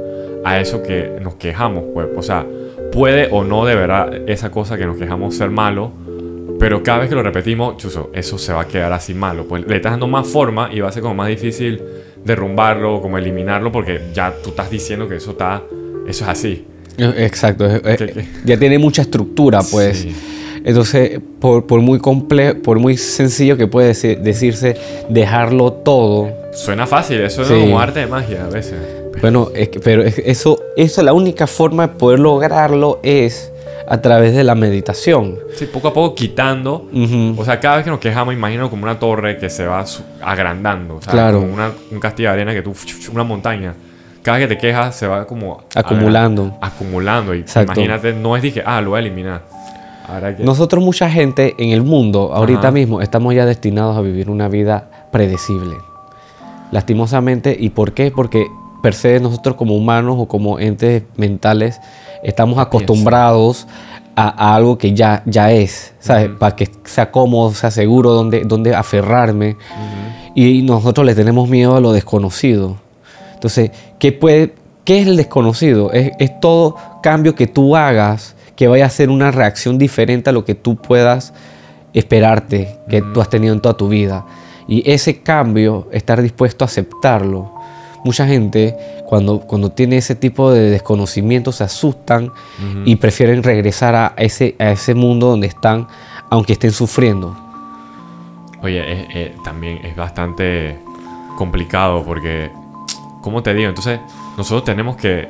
a 0.44 0.60
eso 0.60 0.82
que 0.84 1.18
nos 1.22 1.36
quejamos, 1.36 1.84
pues. 1.94 2.08
O 2.16 2.22
sea, 2.22 2.46
puede 2.92 3.30
o 3.32 3.44
no 3.44 3.66
deberá 3.66 4.10
esa 4.28 4.52
cosa 4.52 4.78
que 4.78 4.86
nos 4.86 4.98
quejamos 4.98 5.36
ser 5.36 5.50
malo, 5.50 5.92
pero 6.60 6.84
cada 6.84 7.00
vez 7.00 7.10
que 7.10 7.16
lo 7.16 7.24
repetimos, 7.24 7.78
chuzo, 7.78 8.12
eso 8.14 8.38
se 8.38 8.54
va 8.54 8.62
a 8.62 8.68
quedar 8.68 8.94
así 8.94 9.14
malo. 9.16 9.46
Pues 9.48 9.66
le 9.68 9.76
estás 9.78 9.94
dando 9.94 10.08
más 10.08 10.28
forma 10.28 10.70
y 10.72 10.80
va 10.80 10.90
a 10.90 10.92
ser 10.92 11.02
como 11.02 11.16
más 11.16 11.28
difícil 11.28 11.82
derrumbarlo, 12.24 13.02
como 13.02 13.18
eliminarlo, 13.18 13.72
porque 13.72 14.00
ya 14.14 14.32
tú 14.44 14.52
estás 14.52 14.70
diciendo 14.70 15.08
que 15.08 15.16
eso 15.16 15.32
está, 15.32 15.64
eso 16.08 16.24
es 16.24 16.30
así. 16.30 16.68
Eh, 16.98 17.14
Exacto. 17.26 17.66
eh, 17.66 17.82
¿Qué- 17.98 18.08
qué? 18.08 18.26
Ya 18.46 18.58
tiene 18.58 18.78
mucha 18.78 19.02
estructura, 19.02 19.62
pues. 19.72 19.98
Sí. 20.00 20.16
Entonces, 20.64 21.20
por, 21.40 21.66
por 21.66 21.82
muy 21.82 22.00
comple 22.00 22.56
por 22.56 22.80
muy 22.80 22.98
sencillo 22.98 23.58
que 23.58 23.68
puede 23.68 23.92
deci- 23.92 24.18
decirse, 24.20 24.78
dejarlo 25.10 25.74
todo. 25.74 26.30
Suena 26.54 26.86
fácil, 26.88 27.22
eso 27.22 27.44
Sí. 27.46 27.54
es 27.54 27.60
como 27.60 27.80
arte 27.80 28.02
de 28.02 28.08
magia 28.08 28.46
a 28.46 28.50
veces. 28.50 28.76
Bueno, 29.22 29.50
es 29.56 29.70
que- 29.70 29.80
pero 29.80 30.04
es- 30.04 30.20
eso, 30.20 30.60
eso, 30.78 31.02
la 31.04 31.14
única 31.14 31.48
forma 31.48 31.88
de 31.88 31.94
poder 31.96 32.20
lograrlo 32.20 33.00
es 33.04 33.52
a 33.88 34.00
través 34.02 34.34
de 34.36 34.44
la 34.44 34.56
meditación. 34.56 35.38
Sí, 35.54 35.66
poco 35.66 35.90
a 35.90 35.94
poco 35.94 36.16
quitando. 36.16 36.88
Ujú. 36.94 37.36
O 37.38 37.44
sea, 37.44 37.60
cada 37.60 37.76
vez 37.78 37.84
que 37.84 37.92
nos 37.92 38.00
quejamos, 38.00 38.34
imagino 38.34 38.70
como 38.70 38.84
una 38.84 38.98
torre 39.00 39.38
que 39.38 39.50
se 39.50 39.66
va 39.66 39.84
agrandando. 40.22 40.96
O 40.98 41.02
sea, 41.02 41.12
Claro. 41.12 41.40
Como 41.42 41.54
una- 41.54 41.72
un 41.92 42.00
castillo 42.00 42.30
de 42.30 42.34
arena 42.34 42.54
que 42.54 42.62
tú, 42.62 42.74
una 43.14 43.24
montaña. 43.24 43.74
Cada 44.22 44.38
vez 44.38 44.48
que 44.48 44.56
te 44.56 44.62
quejas 44.62 44.96
se 44.96 45.08
va 45.08 45.26
como 45.26 45.64
Acumulando. 45.76 46.56
acumulando. 46.62 47.34
Y 47.34 47.40
Exacto. 47.40 47.74
imagínate, 47.74 48.14
no 48.14 48.36
es 48.38 48.44
dije, 48.44 48.62
ah, 48.66 48.80
lo 48.80 48.92
voy 48.92 48.98
a 48.98 49.00
eliminar. 49.02 49.42
Nosotros, 50.40 50.84
mucha 50.84 51.10
gente 51.10 51.56
en 51.58 51.70
el 51.70 51.84
mundo, 51.84 52.32
ahorita 52.34 52.60
Ajá. 52.60 52.72
mismo, 52.72 53.02
estamos 53.02 53.34
ya 53.34 53.46
destinados 53.46 53.98
a 53.98 54.02
vivir 54.02 54.30
una 54.30 54.48
vida 54.48 55.08
predecible. 55.12 55.76
Lastimosamente, 56.72 57.56
¿y 57.60 57.70
por 57.70 57.94
qué? 57.94 58.12
Porque 58.12 58.46
per 58.82 58.94
se 58.94 59.20
nosotros 59.20 59.56
como 59.56 59.76
humanos 59.76 60.16
o 60.18 60.28
como 60.28 60.60
entes 60.60 61.04
mentales 61.16 61.80
estamos 62.24 62.58
acostumbrados 62.60 63.68
a, 64.16 64.28
a 64.30 64.56
algo 64.56 64.78
que 64.78 64.94
ya, 64.94 65.24
ya 65.26 65.52
es, 65.52 65.94
¿sabes? 66.00 66.30
Para 66.40 66.56
que 66.56 66.70
sea 66.86 67.12
cómodo, 67.12 67.54
sea 67.54 67.72
seguro, 67.72 68.12
donde, 68.12 68.42
donde 68.42 68.76
aferrarme. 68.76 69.52
Ujú. 69.52 70.32
Y 70.36 70.62
nosotros 70.62 71.06
le 71.06 71.16
tenemos 71.16 71.50
miedo 71.50 71.76
a 71.76 71.82
lo 71.82 71.92
desconocido. 71.92 72.78
Entonces, 73.34 73.72
¿qué, 74.00 74.12
puede, 74.12 74.54
qué 74.86 75.02
es 75.02 75.08
el 75.08 75.18
desconocido? 75.18 75.92
Es, 75.92 76.12
es 76.20 76.40
todo 76.40 76.76
cambio 77.02 77.36
que 77.36 77.48
tú 77.48 77.76
hagas 77.76 78.36
que 78.56 78.68
vaya 78.68 78.86
a 78.86 78.90
ser 78.90 79.10
una 79.10 79.32
reacción 79.32 79.78
diferente 79.78 80.30
a 80.30 80.34
lo 80.34 80.46
que 80.46 80.56
tú 80.56 80.76
puedas 80.76 81.34
esperarte 81.94 82.78
que 82.90 83.02
tú 83.02 83.22
has 83.22 83.30
tenido 83.30 83.54
en 83.54 83.60
toda 83.60 83.76
tu 83.76 83.90
vida. 83.90 84.26
Y 84.68 84.90
ese 84.90 85.22
cambio, 85.22 85.88
estar 85.92 86.22
dispuesto 86.22 86.64
a 86.64 86.68
aceptarlo. 86.68 87.52
Mucha 88.04 88.26
gente 88.26 88.76
cuando, 89.06 89.42
cuando 89.42 89.72
tiene 89.72 89.98
ese 89.98 90.16
tipo 90.16 90.52
de 90.52 90.70
desconocimiento 90.70 91.52
se 91.52 91.64
asustan 91.64 92.32
y 92.86 92.96
prefieren 92.96 93.44
regresar 93.44 93.96
a 93.96 94.14
ese, 94.18 94.56
a 94.60 94.72
ese 94.72 94.96
mundo 94.96 95.28
donde 95.28 95.48
están, 95.48 95.88
aunque 96.30 96.54
estén 96.54 96.72
sufriendo. 96.72 97.36
Oye, 98.62 99.34
también 99.44 99.84
es 99.84 99.96
bastante 99.96 100.78
complicado 101.38 102.04
porque, 102.04 102.52
¿cómo 103.22 103.44
te 103.44 103.54
digo? 103.54 103.70
Entonces, 103.70 104.00
nosotros 104.38 104.64
tenemos 104.64 104.96
que... 104.96 105.28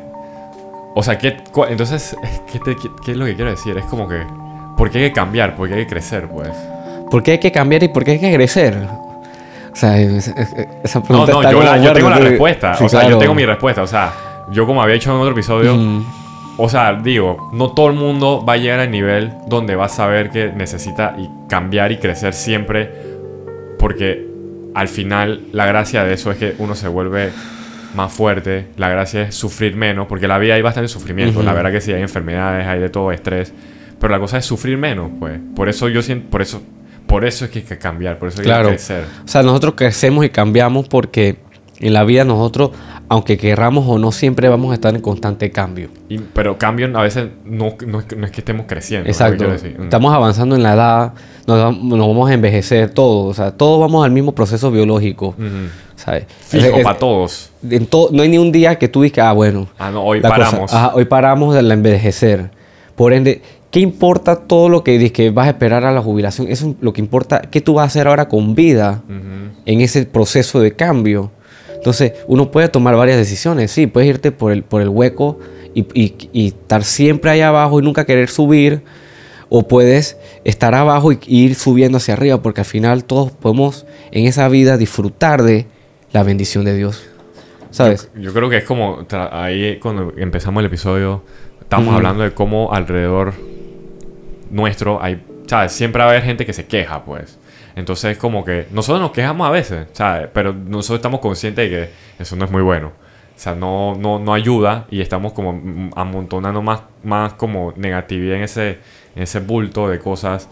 O 0.94 1.04
sea, 1.04 1.18
¿qué, 1.18 1.38
entonces, 1.70 2.16
¿qué, 2.52 2.60
¿qué, 3.04 3.12
es 3.12 3.18
lo 3.18 3.26
que 3.26 3.36
quiero 3.36 3.52
decir? 3.52 3.78
Es 3.78 3.86
como 3.86 4.08
que... 4.08 4.22
¿Por 4.78 4.90
qué 4.90 5.00
hay 5.00 5.10
que 5.10 5.14
cambiar? 5.14 5.56
¿Por 5.56 5.68
qué 5.68 5.76
hay 5.76 5.82
que 5.82 5.90
crecer, 5.90 6.28
pues? 6.28 6.50
¿Por 7.10 7.24
qué 7.24 7.32
hay 7.32 7.40
que 7.40 7.52
cambiar 7.52 7.84
y 7.84 7.90
por 7.90 8.04
qué 8.04 8.12
hay 8.12 8.20
que 8.20 8.34
crecer? 8.34 8.78
O 9.72 9.76
sea, 9.76 10.00
esa 10.00 11.04
pregunta 11.04 11.34
No, 11.34 11.42
no, 11.42 11.52
yo, 11.52 11.84
yo 11.84 11.94
tengo 11.94 12.10
la 12.10 12.18
respuesta. 12.18 12.78
o 12.80 12.90
sea, 12.90 13.08
yo 13.08 13.18
tengo 13.18 13.36
mi 13.36 13.46
respuesta. 13.46 13.84
O 13.84 13.88
sea, 13.88 14.14
yo 14.52 14.66
como 14.66 14.82
había 14.82 14.96
dicho 14.96 15.12
en 15.12 15.18
otro 15.18 15.32
episodio... 15.32 15.78
O 16.58 16.70
sea, 16.70 16.94
digo, 16.94 17.50
no 17.54 17.72
todo 17.72 17.88
el 17.88 17.94
mundo 17.94 18.46
va 18.48 18.54
a 18.54 18.58
llegar 18.58 18.82
al 18.82 18.92
nivel 18.92 19.34
donde 19.48 19.76
va 19.76 19.86
a 19.86 19.90
saber 19.90 20.30
que 20.30 20.52
necesita 20.52 21.16
y 21.18 21.30
cambiar 21.48 21.92
y 21.92 21.98
crecer 21.98 22.34
siempre. 22.34 22.92
Porque 23.80 24.28
al 24.76 24.88
final 24.88 25.46
la 25.54 25.66
gracia 25.66 26.04
de 26.04 26.14
eso 26.14 26.32
es 26.32 26.38
que 26.38 26.56
uno 26.60 26.76
se 26.76 26.88
vuelve 26.88 27.32
más 27.96 28.12
fuerte. 28.12 28.68
La 28.78 28.90
gracia 28.90 29.24
es 29.24 29.36
sufrir 29.36 29.76
menos, 29.76 30.08
porque 30.08 30.28
la 30.28 30.38
vida 30.38 30.56
hay 30.56 30.62
bastante 30.62 30.88
sufrimiento. 30.88 31.42
La 31.44 31.54
verdad 31.54 31.72
que 31.72 31.82
sí, 31.82 31.92
hay 31.92 32.02
enfermedades, 32.02 32.68
hay 32.68 32.80
de 32.80 32.90
todo, 32.90 33.12
estrés. 33.12 33.54
Pero 34.00 34.12
la 34.12 34.20
cosa 34.20 34.38
es 34.38 34.46
sufrir 34.46 34.78
menos, 34.78 35.12
pues. 35.20 35.40
Por 35.56 35.70
eso 35.70 35.88
yo 35.90 36.02
siento, 36.02 36.30
por 36.30 36.42
eso, 36.42 36.62
por 37.08 37.26
eso 37.26 37.46
es 37.46 37.52
que 37.52 37.60
hay 37.60 37.66
que 37.66 37.78
cambiar, 37.78 38.18
por 38.18 38.30
eso 38.30 38.42
hay 38.42 38.48
que 38.48 38.70
crecer. 38.70 39.06
O 39.24 39.28
sea, 39.28 39.44
nosotros 39.44 39.76
crecemos 39.76 40.26
y 40.26 40.30
cambiamos 40.30 40.88
porque 40.88 41.38
en 41.82 41.94
la 41.94 42.04
vida 42.04 42.24
nosotros, 42.24 42.72
aunque 43.10 43.38
querramos 43.38 43.86
o 43.88 43.98
no, 43.98 44.12
siempre 44.12 44.48
vamos 44.48 44.72
a 44.72 44.76
estar 44.76 44.96
en 44.96 45.02
constante 45.02 45.52
cambio. 45.52 45.90
pero 46.34 46.58
cambio 46.58 46.90
a 46.98 47.02
veces 47.02 47.30
no, 47.44 47.76
no, 47.86 48.00
es, 48.00 48.06
que 48.06 48.42
estemos 48.42 48.66
creciendo. 48.68 49.10
Exacto. 49.10 49.46
Mm. 49.48 49.84
Estamos 49.84 50.14
avanzando 50.14 50.56
en 50.56 50.64
la 50.64 50.74
edad, 50.74 51.14
nos, 51.48 51.60
vamos 51.60 52.30
a 52.30 52.34
envejecer 52.34 52.92
todos. 52.92 53.32
O 53.32 53.34
sea, 53.34 53.52
todos 53.52 53.80
vamos 53.80 54.06
al 54.06 54.12
mismo 54.12 54.34
proceso 54.34 54.72
biológico. 54.72 55.36
¿Sabes? 56.02 56.26
Fijo 56.40 56.82
para 56.82 56.98
todos. 56.98 57.52
En 57.70 57.88
no 58.12 58.22
hay 58.24 58.30
ni 58.30 58.38
un 58.38 58.52
día 58.52 58.78
que 58.78 58.88
tú 58.88 59.02
digas, 59.02 59.28
ah, 59.28 59.34
bueno. 59.34 59.68
Ah, 59.78 59.92
no, 59.92 60.04
hoy 60.04 60.22
paramos. 60.22 60.72
hoy 60.94 61.06
paramos 61.06 61.54
de 61.54 61.60
envejecer. 61.60 62.52
Por 62.96 63.14
ende, 63.14 63.42
¿qué 63.72 63.80
importa 63.80 64.36
todo 64.36 64.70
lo 64.70 64.84
que 64.84 64.98
dices 64.98 65.12
que 65.12 65.30
vas 65.30 65.48
a 65.48 65.52
esperar 65.52 65.86
a 65.86 65.92
la 65.92 66.02
jubilación? 66.02 66.48
Eso 66.50 66.70
es 66.70 66.76
lo 66.82 66.94
que 66.94 67.02
importa. 67.02 67.42
¿Qué 67.42 67.62
tú 67.62 67.76
vas 67.76 67.84
a 67.84 67.88
hacer 67.88 68.08
ahora 68.08 68.28
con 68.28 68.56
vida 68.56 69.02
en 69.66 69.82
ese 69.82 70.06
proceso 70.06 70.60
de 70.60 70.76
cambio? 70.76 71.32
Entonces, 71.76 72.14
uno 72.28 72.52
puede 72.52 72.68
tomar 72.68 72.96
varias 72.96 73.18
decisiones. 73.18 73.72
Sí, 73.72 73.88
puedes 73.88 74.10
irte 74.10 74.32
por 74.32 74.52
el, 74.52 74.64
por 74.64 74.82
el 74.82 74.90
hueco 74.90 75.40
y, 75.74 75.86
y 76.32 76.48
estar 76.48 76.84
siempre 76.84 77.32
ahí 77.32 77.42
abajo 77.42 77.80
y 77.80 77.84
nunca 77.84 78.06
querer 78.06 78.30
subir 78.30 78.84
o 79.54 79.68
puedes 79.68 80.16
estar 80.46 80.74
abajo 80.76 81.12
y 81.12 81.20
ir 81.28 81.56
subiendo 81.56 81.98
hacia 81.98 82.14
arriba, 82.14 82.42
porque 82.42 82.62
al 82.62 82.66
final 82.66 83.04
todos 83.04 83.32
podemos 83.34 83.86
en 84.12 84.26
esa 84.26 84.48
vida 84.48 84.78
disfrutar 84.78 85.44
de 85.44 85.66
la 86.14 86.24
bendición 86.24 86.66
de 86.66 86.76
Dios. 86.76 87.08
¿Sabes? 87.72 88.12
Yo, 88.16 88.34
creo 88.34 88.50
que 88.50 88.58
es 88.58 88.66
como 88.66 89.06
ahí 89.32 89.80
cuando 89.80 90.14
empezamos 90.18 90.60
el 90.60 90.66
episodio, 90.66 91.24
estamos 91.62 91.96
hablando 91.96 92.24
de 92.24 92.34
cómo 92.34 92.74
alrededor 92.74 93.34
nuestro 94.50 95.02
hay, 95.02 95.24
¿sabes? 95.48 95.72
Siempre 95.72 96.00
va 96.00 96.08
a 96.08 96.12
haber 96.12 96.24
gente 96.24 96.46
que 96.46 96.52
se 96.54 96.66
queja, 96.66 97.06
pues. 97.06 97.40
Entonces 97.76 98.12
es 98.12 98.18
como 98.18 98.44
que 98.44 98.68
nosotros 98.72 99.02
nos 99.02 99.12
quejamos 99.12 99.48
a 99.48 99.52
veces, 99.52 99.88
¿sabes? 99.94 100.28
Pero 100.34 100.54
nosotros 100.54 100.98
estamos 100.98 101.22
conscientes 101.22 101.70
de 101.70 101.76
que 101.76 101.90
eso 102.22 102.36
no 102.36 102.44
es 102.44 102.52
muy 102.52 102.62
bueno. 102.62 102.88
O 102.88 103.40
sea, 103.44 103.56
no, 103.56 103.96
no, 103.96 104.20
no 104.20 104.34
ayuda 104.34 104.86
y 104.92 105.00
estamos 105.00 105.32
como 105.32 105.90
amontonando 105.96 106.62
más, 106.62 106.82
más 107.04 107.34
como 107.34 107.74
negatividad 107.78 108.36
en 108.36 108.44
ese, 108.44 108.80
en 109.16 109.24
ese 109.24 109.40
bulto 109.40 109.88
de 109.88 110.00
cosas. 110.00 110.50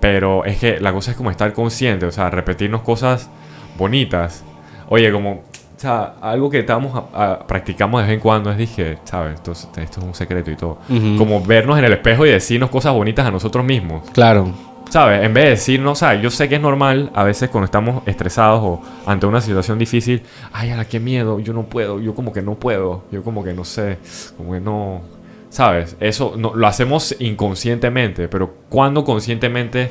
Pero 0.00 0.46
es 0.46 0.58
que 0.58 0.80
la 0.80 0.92
cosa 0.92 1.10
es 1.10 1.16
como 1.18 1.30
estar 1.30 1.52
consciente, 1.52 2.06
o 2.06 2.10
sea, 2.10 2.30
repetirnos 2.30 2.80
cosas 2.80 3.30
bonitas. 3.76 4.42
Oye, 4.94 5.10
como, 5.10 5.30
o 5.32 5.42
sea, 5.78 6.16
algo 6.20 6.50
que 6.50 6.58
estamos 6.58 7.04
practicamos 7.48 8.02
de 8.02 8.08
vez 8.08 8.14
en 8.14 8.20
cuando 8.20 8.50
es, 8.50 8.58
dije, 8.58 8.98
¿sabes? 9.04 9.36
Esto, 9.36 9.52
esto 9.52 9.80
es 9.80 10.06
un 10.06 10.12
secreto 10.12 10.50
y 10.50 10.54
todo. 10.54 10.80
Como 11.16 11.42
vernos 11.42 11.78
en 11.78 11.86
el 11.86 11.94
espejo 11.94 12.26
y 12.26 12.30
decirnos 12.30 12.68
cosas 12.68 12.92
bonitas 12.92 13.26
a 13.26 13.30
nosotros 13.30 13.64
mismos. 13.64 14.02
Claro. 14.10 14.52
¿Sabes? 14.90 15.24
En 15.24 15.32
vez 15.32 15.44
de 15.44 15.50
decirnos, 15.52 15.98
sea, 15.98 16.14
Yo 16.16 16.28
sé 16.28 16.46
que 16.46 16.56
es 16.56 16.60
normal 16.60 17.10
a 17.14 17.24
veces 17.24 17.48
cuando 17.48 17.64
estamos 17.64 18.02
estresados 18.06 18.60
o 18.62 18.82
ante 19.06 19.24
una 19.24 19.40
situación 19.40 19.78
difícil, 19.78 20.24
ay, 20.52 20.68
a 20.68 20.76
la 20.76 20.84
qué 20.84 21.00
miedo, 21.00 21.40
yo 21.40 21.54
no 21.54 21.62
puedo, 21.62 21.98
yo 21.98 22.14
como 22.14 22.30
que 22.30 22.42
no 22.42 22.56
puedo, 22.56 23.04
yo 23.10 23.22
como 23.22 23.42
que 23.42 23.54
no 23.54 23.64
sé, 23.64 23.96
como 24.36 24.52
que 24.52 24.60
no, 24.60 25.00
¿sabes? 25.48 25.96
Eso 26.00 26.34
no, 26.36 26.52
lo 26.54 26.66
hacemos 26.66 27.16
inconscientemente, 27.18 28.28
pero 28.28 28.56
cuando 28.68 29.04
conscientemente 29.04 29.90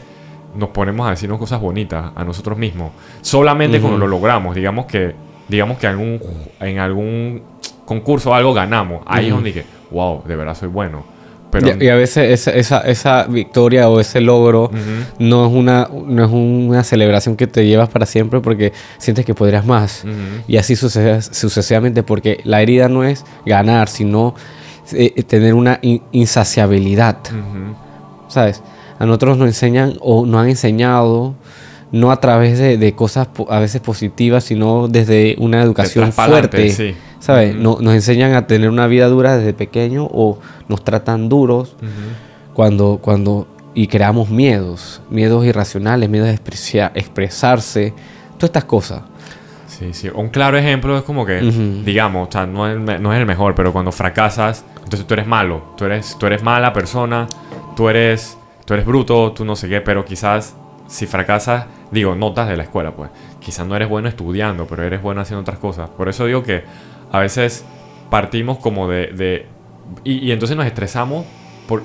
nos 0.56 0.70
ponemos 0.70 1.08
a 1.08 1.12
decirnos 1.12 1.40
cosas 1.40 1.62
bonitas 1.62 2.12
a 2.16 2.24
nosotros 2.24 2.58
mismos, 2.58 2.92
solamente 3.22 3.80
cuando 3.80 3.98
lo 3.98 4.08
logramos, 4.08 4.56
digamos 4.56 4.86
que, 4.86 5.14
digamos 5.48 5.78
que 5.78 5.88
algún, 5.88 6.20
en 6.60 6.80
algún 6.80 7.42
concurso 7.86 8.34
algo 8.34 8.54
ganamos, 8.54 9.02
ahí 9.06 9.28
es 9.28 9.34
donde 9.34 9.52
dije, 9.52 9.66
wow, 9.92 10.24
de 10.26 10.36
verdad 10.36 10.56
soy 10.56 10.70
bueno 10.70 11.12
y, 11.80 11.90
a 11.90 11.96
veces 11.96 12.48
esa, 12.48 12.82
esa, 12.82 13.24
victoria 13.26 13.90
o 13.90 14.00
ese 14.00 14.22
logro 14.22 14.72
no, 15.20 15.46
es 15.46 15.52
una, 15.52 15.90
no 16.06 16.26
es 16.26 16.32
una 16.32 16.84
celebración 16.84 17.36
que 17.36 17.48
te 17.48 17.66
llevas 17.66 17.90
para 17.90 18.06
siempre 18.06 18.40
porque 18.40 18.72
sientes 18.98 19.26
que 19.26 19.34
podrías 19.34 19.66
más. 19.66 20.06
Y 20.48 20.58
así 20.58 20.76
sucesivamente 20.76 22.04
porque 22.04 22.40
la 22.44 22.62
herida 22.62 22.88
no 22.88 23.04
es 23.04 23.26
ganar, 23.46 23.90
sino 23.90 24.36
eh, 24.94 25.24
tener 25.24 25.54
una 25.54 25.80
insaciabilidad. 26.12 27.18
¿Sabes? 28.28 28.64
A 29.02 29.06
nosotros 29.06 29.38
nos 29.38 29.48
enseñan 29.48 29.96
o 30.00 30.26
nos 30.26 30.42
han 30.42 30.50
enseñado 30.50 31.36
no 31.92 32.12
a 32.12 32.22
través 32.22 32.58
de, 32.58 32.94
cosas 32.94 33.28
a 33.50 33.60
veces 33.60 33.82
positivas, 33.82 34.46
sino 34.46 34.88
desde 34.88 35.36
una 35.40 35.62
educación 35.62 36.14
fuerte. 36.14 36.70
Sí 36.70 36.96
¿sabes? 37.22 37.56
nos 37.56 37.80
enseñan 37.94 38.34
a 38.34 38.48
tener 38.48 38.70
una 38.70 38.88
vida 38.88 39.08
dura 39.08 39.38
desde 39.38 39.54
pequeño 39.54 40.10
o 40.12 40.40
nos 40.68 40.84
tratan 40.84 41.30
duros 41.30 41.76
cuando, 42.54 43.00
cuando, 43.02 43.48
y 43.74 43.88
creamos 43.88 44.30
miedos, 44.30 45.02
miedos 45.10 45.46
irracionales, 45.46 46.10
miedos 46.10 46.28
de 46.28 46.92
expresarse, 46.96 47.94
todas 48.38 48.50
estas 48.50 48.66
cosas. 48.66 49.04
Sí, 49.68 49.94
sí. 49.94 50.10
Un 50.14 50.30
claro 50.30 50.58
ejemplo 50.58 50.98
es 50.98 51.04
como 51.04 51.26
que, 51.26 51.40
digamos, 51.86 52.28
o 52.28 52.32
sea, 52.32 52.46
no 52.46 52.68
es, 52.68 52.78
no 52.78 53.14
es, 53.14 53.20
el 53.20 53.26
mejor, 53.26 53.56
pero 53.56 53.72
cuando 53.72 53.92
fracasas, 53.92 54.66
entonces 54.84 55.08
tú 55.08 55.14
eres 55.14 55.28
malo, 55.28 55.74
tú 55.78 55.86
eres, 55.86 56.18
tú 56.20 56.26
eres 56.26 56.44
mala 56.44 56.74
persona, 56.74 57.28
tú 57.76 57.88
eres, 57.88 58.38
tú 58.66 58.74
eres 58.74 58.86
bruto, 58.86 59.32
tú 59.34 59.46
no 59.46 59.56
sé 59.56 59.68
qué, 59.70 59.82
pero 59.82 60.06
quizás 60.06 60.56
si 60.88 61.08
fracasas, 61.08 61.68
digo, 61.92 62.16
notas 62.16 62.50
de 62.50 62.58
la 62.58 62.64
escuela, 62.64 62.92
pues, 62.92 63.10
quizás 63.40 63.66
no 63.66 63.76
eres 63.76 63.88
bueno 63.88 64.10
estudiando, 64.10 64.68
pero 64.68 64.84
eres 64.84 65.02
bueno 65.02 65.22
haciendo 65.22 65.42
otras 65.42 65.60
cosas. 65.60 65.90
Por 65.90 66.10
eso 66.10 66.26
digo 66.26 66.44
que 66.44 66.64
a 67.12 67.20
veces 67.20 67.66
partimos 68.10 68.58
como 68.58 68.90
de... 68.90 69.48
y, 70.04 70.32
entonces 70.32 70.58
nos 70.58 70.66
estresamos 70.66 71.26
por 71.68 71.84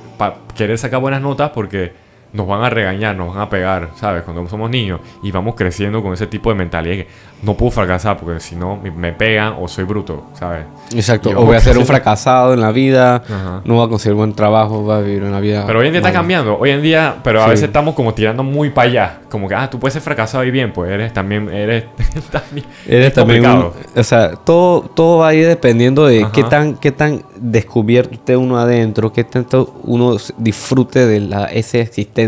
querer 0.56 0.76
sacar 0.78 1.00
buenas 1.00 1.22
notas 1.22 1.50
porque 1.50 1.92
nos 2.36 2.46
van 2.46 2.62
a 2.62 2.70
regañar, 2.70 3.16
nos 3.16 3.34
van 3.34 3.42
a 3.42 3.48
pegar, 3.48 3.90
¿sabes? 3.96 4.22
Cuando 4.22 4.46
somos 4.48 4.70
niños 4.70 5.00
y 5.22 5.30
vamos 5.30 5.54
creciendo 5.54 6.02
con 6.02 6.12
ese 6.12 6.26
tipo 6.26 6.50
de 6.50 6.56
mentalidad 6.56 6.96
que 6.96 7.08
no 7.42 7.54
puedo 7.54 7.70
fracasar 7.70 8.16
porque 8.18 8.40
si 8.40 8.54
no 8.56 8.76
me 8.76 9.12
pegan 9.12 9.54
o 9.58 9.68
soy 9.68 9.84
bruto, 9.84 10.26
¿sabes? 10.34 10.66
Exacto, 10.94 11.30
o 11.30 11.44
voy 11.44 11.56
a 11.56 11.60
ser 11.66 11.78
un 11.78 11.86
fracasado 11.86 12.52
en 12.52 12.60
la 12.60 12.72
vida, 12.72 13.22
no 13.64 13.74
voy 13.74 13.86
a 13.86 13.88
conseguir 13.88 14.16
buen 14.16 14.34
trabajo, 14.34 14.82
voy 14.82 14.96
a 14.96 15.00
vivir 15.00 15.22
una 15.22 15.40
vida... 15.40 15.64
Pero 15.66 15.80
hoy 15.80 15.86
en 15.86 15.92
día 15.92 16.00
está 16.00 16.12
cambiando, 16.12 16.58
hoy 16.58 16.70
en 16.70 16.82
día, 16.82 17.16
pero 17.22 17.42
a 17.42 17.48
veces 17.48 17.64
estamos 17.64 17.94
como 17.94 18.14
tirando 18.14 18.42
muy 18.42 18.70
para 18.70 18.88
allá, 18.88 19.18
como 19.30 19.48
que, 19.48 19.54
ah, 19.54 19.68
tú 19.70 19.78
puedes 19.78 19.94
ser 19.94 20.02
fracasado 20.02 20.44
y 20.44 20.50
bien, 20.50 20.72
pues 20.72 20.90
eres 20.90 21.12
también, 21.12 21.48
eres 21.50 21.84
también... 22.30 22.66
Eres 22.86 23.12
también 23.12 23.46
o 23.46 24.02
sea, 24.02 24.32
todo, 24.32 24.82
todo 24.82 25.18
va 25.18 25.28
a 25.28 25.34
ir 25.34 25.46
dependiendo 25.46 26.06
de 26.06 26.26
qué 26.32 26.42
tan, 26.44 26.76
qué 26.76 26.92
tan 26.92 27.22
descubierto 27.36 28.14
esté 28.14 28.36
uno 28.36 28.58
adentro, 28.58 29.12
qué 29.12 29.24
tanto 29.24 29.74
uno 29.84 30.16
disfrute 30.36 31.06
de 31.06 31.20
la, 31.20 31.44
esa 31.46 31.78
existencia, 31.78 32.25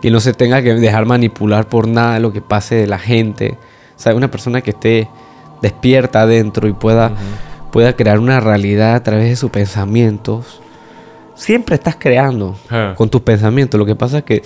que 0.00 0.10
no 0.10 0.20
se 0.20 0.32
tenga 0.32 0.62
que 0.62 0.74
dejar 0.74 1.06
manipular 1.06 1.68
por 1.68 1.88
nada 1.88 2.14
de 2.14 2.20
lo 2.20 2.32
que 2.32 2.40
pase 2.40 2.74
de 2.76 2.86
la 2.86 2.98
gente 2.98 3.56
sea, 4.02 4.14
una 4.14 4.30
persona 4.30 4.60
que 4.60 4.70
esté 4.70 5.08
despierta 5.60 6.22
adentro 6.22 6.68
y 6.68 6.72
pueda, 6.72 7.12
pueda 7.70 7.94
crear 7.94 8.18
una 8.18 8.40
realidad 8.40 8.96
a 8.96 9.02
través 9.02 9.28
de 9.28 9.36
sus 9.36 9.50
pensamientos. 9.50 10.60
Siempre 11.34 11.76
estás 11.76 11.96
creando 11.98 12.58
con 12.96 13.08
tus 13.08 13.20
pensamientos. 13.20 13.78
Lo 13.78 13.86
que 13.86 13.94
pasa 13.94 14.18
es 14.18 14.24
que, 14.24 14.42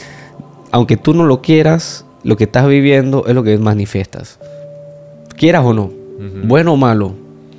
aunque 0.71 0.97
tú 0.97 1.15
no 1.15 1.25
lo 1.25 1.41
quieras, 1.41 2.05
lo 2.23 2.37
que 2.37 2.45
estás 2.45 2.69
viviendo 2.69 3.25
es 3.27 3.35
lo 3.35 3.43
que 3.43 3.57
manifiestas. 3.59 4.39
Quieras 5.37 5.65
o 5.65 5.73
no, 5.73 5.91
bueno 6.45 6.75
o 6.75 6.77
malo, 6.77 7.15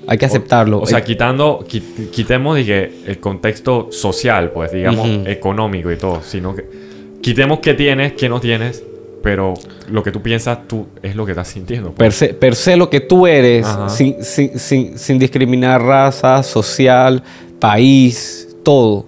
hay 0.07 0.17
que 0.17 0.25
aceptarlo. 0.25 0.79
O, 0.81 0.85
sea, 0.85 1.03
quitando, 1.03 1.65
quitemos 1.67 2.57
dije, 2.57 2.91
el 3.05 3.19
contexto 3.19 3.89
social, 3.91 4.51
pues, 4.51 4.71
digamos, 4.71 5.07
económico 5.27 5.91
y 5.91 5.97
todo, 5.97 6.21
sino 6.23 6.55
que 6.55 6.86
quitemos 7.21 7.59
qué 7.59 7.73
tienes, 7.73 8.13
qué 8.13 8.29
no 8.29 8.39
tienes, 8.39 8.83
pero 9.23 9.53
lo 9.89 10.03
que 10.03 10.11
tú 10.11 10.21
piensas 10.21 10.67
tú 10.67 10.87
es 11.01 11.15
lo 11.15 11.25
que 11.25 11.31
estás 11.31 11.47
sintiendo. 11.47 11.91
Per 11.93 12.11
se, 12.11 12.33
per 12.33 12.55
se 12.55 12.77
lo 12.77 12.89
que 12.89 13.01
tú 13.01 13.27
eres, 13.27 13.67
sin, 13.87 14.23
sin, 14.23 14.57
sin, 14.57 14.97
sin, 14.97 15.19
discriminar 15.19 15.81
raza, 15.81 16.43
social, 16.43 17.21
país, 17.59 18.47
todo, 18.63 19.05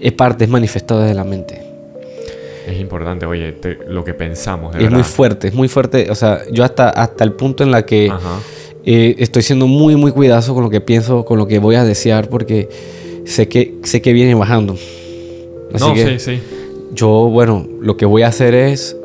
es 0.00 0.12
parte, 0.12 0.44
es 0.44 0.50
manifestado 0.50 1.02
desde 1.02 1.14
la 1.14 1.24
mente. 1.24 1.60
Es 2.66 2.80
importante, 2.80 3.26
oye, 3.26 3.54
lo 3.88 4.04
que 4.04 4.14
pensamos. 4.14 4.74
es 4.76 4.90
muy 4.90 5.02
fuerte, 5.02 5.48
es 5.48 5.54
muy 5.54 5.68
fuerte. 5.68 6.10
O 6.10 6.14
sea, 6.14 6.40
yo 6.50 6.64
hasta, 6.64 6.88
hasta 6.88 7.22
el 7.22 7.32
punto 7.32 7.62
en 7.62 7.70
la 7.70 7.84
que 7.84 8.10
eh, 8.86 9.14
estoy 9.18 9.42
siendo 9.42 9.66
muy, 9.66 9.96
muy 9.96 10.12
cuidadoso 10.12 10.54
con 10.54 10.64
lo 10.64 10.70
que 10.70 10.80
pienso, 10.80 11.24
con 11.26 11.36
lo 11.36 11.46
que 11.46 11.58
voy 11.58 11.74
a 11.74 11.84
desear, 11.84 12.30
porque 12.30 12.68
sé 13.26 13.48
que, 13.48 13.74
sé 13.82 14.00
que 14.00 14.14
viene 14.14 14.34
bajando. 14.34 14.78
Así 15.74 15.84
no, 15.84 15.94
sí, 15.94 16.18
sí. 16.18 16.40
Yo, 16.94 17.08
bueno, 17.28 17.66
lo 17.80 17.96
que 17.96 18.06
voy 18.06 18.22
a 18.22 18.28
hacer 18.28 18.54
es 18.54 18.96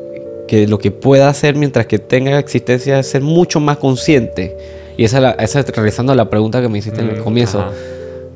que 0.48 0.66
lo 0.66 0.78
que 0.78 0.90
pueda 0.90 1.28
hacer 1.28 1.54
mientras 1.54 1.86
que 1.86 1.98
tenga 1.98 2.38
existencia 2.38 2.98
es 2.98 3.06
ser 3.06 3.22
mucho 3.22 3.60
más 3.60 3.78
consciente. 3.78 4.56
Y 4.96 5.04
esa 5.04 5.30
es, 5.38 5.56
esa 5.56 5.62
realizando 5.72 6.14
la 6.14 6.28
pregunta 6.28 6.60
que 6.60 6.68
me 6.68 6.78
hiciste 6.78 7.00
en 7.00 7.08
el 7.08 7.20
mm, 7.20 7.24
comienzo. 7.24 7.64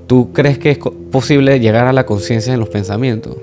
¿Tú 0.07 0.33
crees 0.33 0.59
que 0.59 0.71
es 0.71 0.79
posible 1.11 1.59
llegar 1.61 1.87
a 1.87 1.93
la 1.93 2.05
conciencia 2.05 2.53
en 2.53 2.61
los 2.61 2.69
pensamientos? 2.69 3.37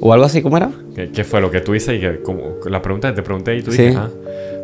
¿O 0.00 0.12
algo 0.12 0.26
así 0.26 0.42
como 0.42 0.56
era? 0.56 0.70
¿Qué, 0.94 1.24
fue 1.24 1.40
lo 1.40 1.50
que 1.50 1.60
tú 1.60 1.72
dices? 1.72 1.96
Y 1.96 2.00
que, 2.00 2.20
como, 2.20 2.56
la 2.66 2.82
pregunta 2.82 3.08
que 3.10 3.16
te 3.16 3.22
pregunté 3.22 3.56
y 3.56 3.62
tú 3.62 3.70
dices, 3.70 3.96
ah, 3.96 4.10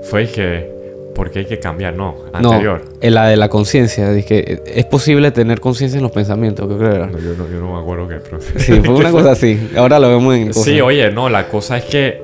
fue 0.03 0.27
que, 0.27 0.80
¿por 1.15 1.31
qué 1.31 1.41
hay 1.41 1.45
que 1.47 1.59
cambiar? 1.59 1.95
No, 1.95 2.17
anterior. 2.33 2.83
No, 3.03 3.11
la 3.11 3.29
de 3.29 3.37
la 3.37 3.49
conciencia. 3.49 4.11
Dije, 4.13 4.63
¿es 4.67 4.85
posible 4.87 5.31
tener 5.31 5.61
conciencia 5.61 5.99
en 5.99 6.03
los 6.03 6.13
pensamientos? 6.13 6.69
¿Qué 6.69 6.77
crees? 6.77 7.11
No, 7.11 7.19
yo, 7.19 7.35
no, 7.37 7.49
yo 7.49 7.61
no 7.61 7.75
me 7.75 7.81
acuerdo 7.81 8.09
qué. 8.09 8.21
Sí, 8.59 8.81
fue 8.85 8.95
una 8.95 9.11
cosa 9.11 9.33
así. 9.33 9.71
Ahora 9.77 9.99
lo 9.99 10.09
vemos 10.09 10.35
en. 10.35 10.55
Sí, 10.55 10.81
oye, 10.81 11.11
no, 11.11 11.29
la 11.29 11.49
cosa 11.49 11.79
es 11.79 11.85
que 11.85 12.23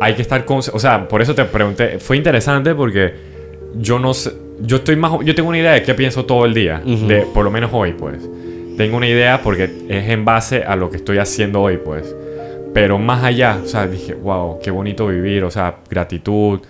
hay 0.00 0.14
que 0.14 0.22
estar 0.22 0.44
con, 0.44 0.58
o 0.58 0.78
sea, 0.78 1.08
por 1.08 1.22
eso 1.22 1.34
te 1.34 1.44
pregunté, 1.44 1.98
fue 1.98 2.16
interesante 2.16 2.74
porque 2.74 3.14
yo 3.78 3.98
no 3.98 4.14
sé, 4.14 4.32
yo 4.60 4.76
estoy 4.76 4.96
más, 4.96 5.12
yo 5.24 5.34
tengo 5.34 5.48
una 5.48 5.58
idea 5.58 5.72
de 5.72 5.82
qué 5.82 5.94
pienso 5.94 6.24
todo 6.24 6.44
el 6.44 6.54
día, 6.54 6.80
de 6.84 7.26
por 7.32 7.44
lo 7.44 7.50
menos 7.50 7.70
hoy, 7.72 7.92
pues. 7.92 8.18
Tengo 8.76 8.96
una 8.96 9.08
idea 9.08 9.40
porque 9.42 9.70
es 9.88 10.08
en 10.10 10.24
base 10.24 10.64
a 10.64 10.74
lo 10.74 10.90
que 10.90 10.96
estoy 10.96 11.18
haciendo 11.18 11.62
hoy, 11.62 11.78
pues. 11.78 12.14
Pero 12.72 12.98
más 12.98 13.22
allá, 13.22 13.60
o 13.62 13.66
sea, 13.66 13.86
dije, 13.86 14.14
wow, 14.14 14.58
qué 14.60 14.70
bonito 14.70 15.06
vivir, 15.06 15.44
o 15.44 15.50
sea, 15.50 15.76
gratitud. 15.88 16.60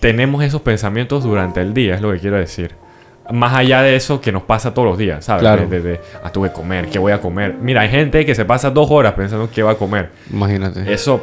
Tenemos 0.00 0.44
esos 0.44 0.60
pensamientos 0.62 1.24
durante 1.24 1.60
el 1.60 1.74
día, 1.74 1.94
es 1.94 2.00
lo 2.00 2.12
que 2.12 2.18
quiero 2.18 2.36
decir. 2.36 2.74
Más 3.30 3.54
allá 3.54 3.82
de 3.82 3.96
eso 3.96 4.20
que 4.20 4.32
nos 4.32 4.42
pasa 4.42 4.72
todos 4.72 4.88
los 4.88 4.96
días, 4.96 5.24
¿sabes? 5.24 5.40
Claro. 5.40 5.66
De, 5.66 6.00
ah, 6.22 6.30
tuve 6.30 6.48
que 6.48 6.54
comer, 6.54 6.88
¿qué 6.88 6.98
voy 6.98 7.12
a 7.12 7.20
comer? 7.20 7.54
Mira, 7.60 7.82
hay 7.82 7.90
gente 7.90 8.24
que 8.24 8.34
se 8.34 8.44
pasa 8.44 8.70
dos 8.70 8.90
horas 8.90 9.12
pensando 9.14 9.50
qué 9.52 9.62
va 9.62 9.72
a 9.72 9.74
comer. 9.74 10.10
Imagínate. 10.32 10.90
Eso 10.90 11.20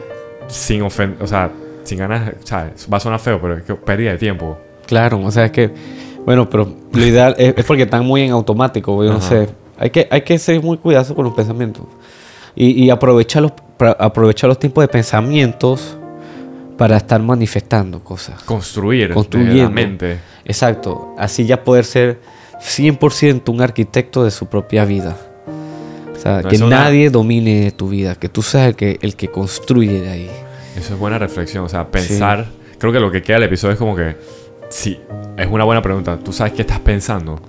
sin 0.47 0.83
ofender, 0.83 1.23
o 1.23 1.27
sea, 1.27 1.49
sin 1.83 1.97
ganas, 1.97 2.33
¿sabes? 2.43 2.87
Va 2.91 2.97
a 2.97 2.99
sonar 2.99 3.19
feo, 3.19 3.39
pero 3.41 3.57
es 3.57 3.63
que 3.63 3.73
pérdida 3.75 4.11
de 4.11 4.17
tiempo. 4.17 4.57
Claro, 4.85 5.19
o 5.21 5.31
sea, 5.31 5.45
es 5.45 5.51
que, 5.51 5.71
bueno, 6.25 6.47
pero 6.49 6.71
lo 6.91 7.05
ideal 7.05 7.35
es, 7.37 7.53
porque 7.65 7.83
están 7.83 8.05
muy 8.05 8.21
en 8.21 8.31
automático, 8.31 9.03
yo 9.03 9.13
no 9.13 9.21
sé. 9.21 9.49
Hay 9.77 9.89
que, 9.89 10.07
hay 10.09 10.21
que 10.21 10.37
ser 10.37 10.61
muy 10.61 10.77
cuidadoso 10.77 11.15
con 11.15 11.25
los 11.25 11.33
pensamientos 11.33 11.85
y, 12.55 12.85
y 12.85 12.89
aprovechar, 12.89 13.41
los, 13.41 13.51
aprovechar 13.99 14.47
los 14.47 14.59
tiempos 14.59 14.83
de 14.83 14.87
pensamientos 14.87 15.97
para 16.77 16.97
estar 16.97 17.21
manifestando 17.21 18.03
cosas. 18.03 18.43
Construir, 18.43 19.13
construyendo. 19.13 19.71
mente. 19.71 20.19
Exacto, 20.43 21.15
así 21.17 21.45
ya 21.45 21.63
poder 21.63 21.85
ser 21.85 22.19
100% 22.59 23.49
un 23.49 23.61
arquitecto 23.61 24.23
de 24.23 24.31
su 24.31 24.47
propia 24.47 24.85
vida 24.85 25.17
que 26.49 26.57
nadie 26.57 27.09
domine 27.09 27.71
tu 27.71 27.89
vida, 27.89 28.15
que 28.15 28.29
tú 28.29 28.41
seas 28.41 28.67
el 28.67 28.75
que, 28.75 28.97
el 29.01 29.15
que 29.15 29.29
construye 29.29 30.01
de 30.01 30.09
ahí. 30.09 30.31
Eso 30.75 30.93
es 30.93 30.99
buena 30.99 31.19
reflexión, 31.19 31.63
o 31.63 31.69
sea, 31.69 31.87
pensar, 31.87 32.47
creo 32.77 32.91
que 32.91 32.99
lo 32.99 33.11
que 33.11 33.21
queda 33.21 33.37
del 33.37 33.45
episodio 33.45 33.73
es 33.73 33.79
como 33.79 33.95
que, 33.95 34.15
sí, 34.69 34.99
es 35.37 35.47
una 35.47 35.63
buena 35.63 35.81
pregunta, 35.81 36.17
tú 36.17 36.33
sabes 36.33 36.53
qué 36.53 36.63
estás 36.63 36.79
pensando 36.79 37.39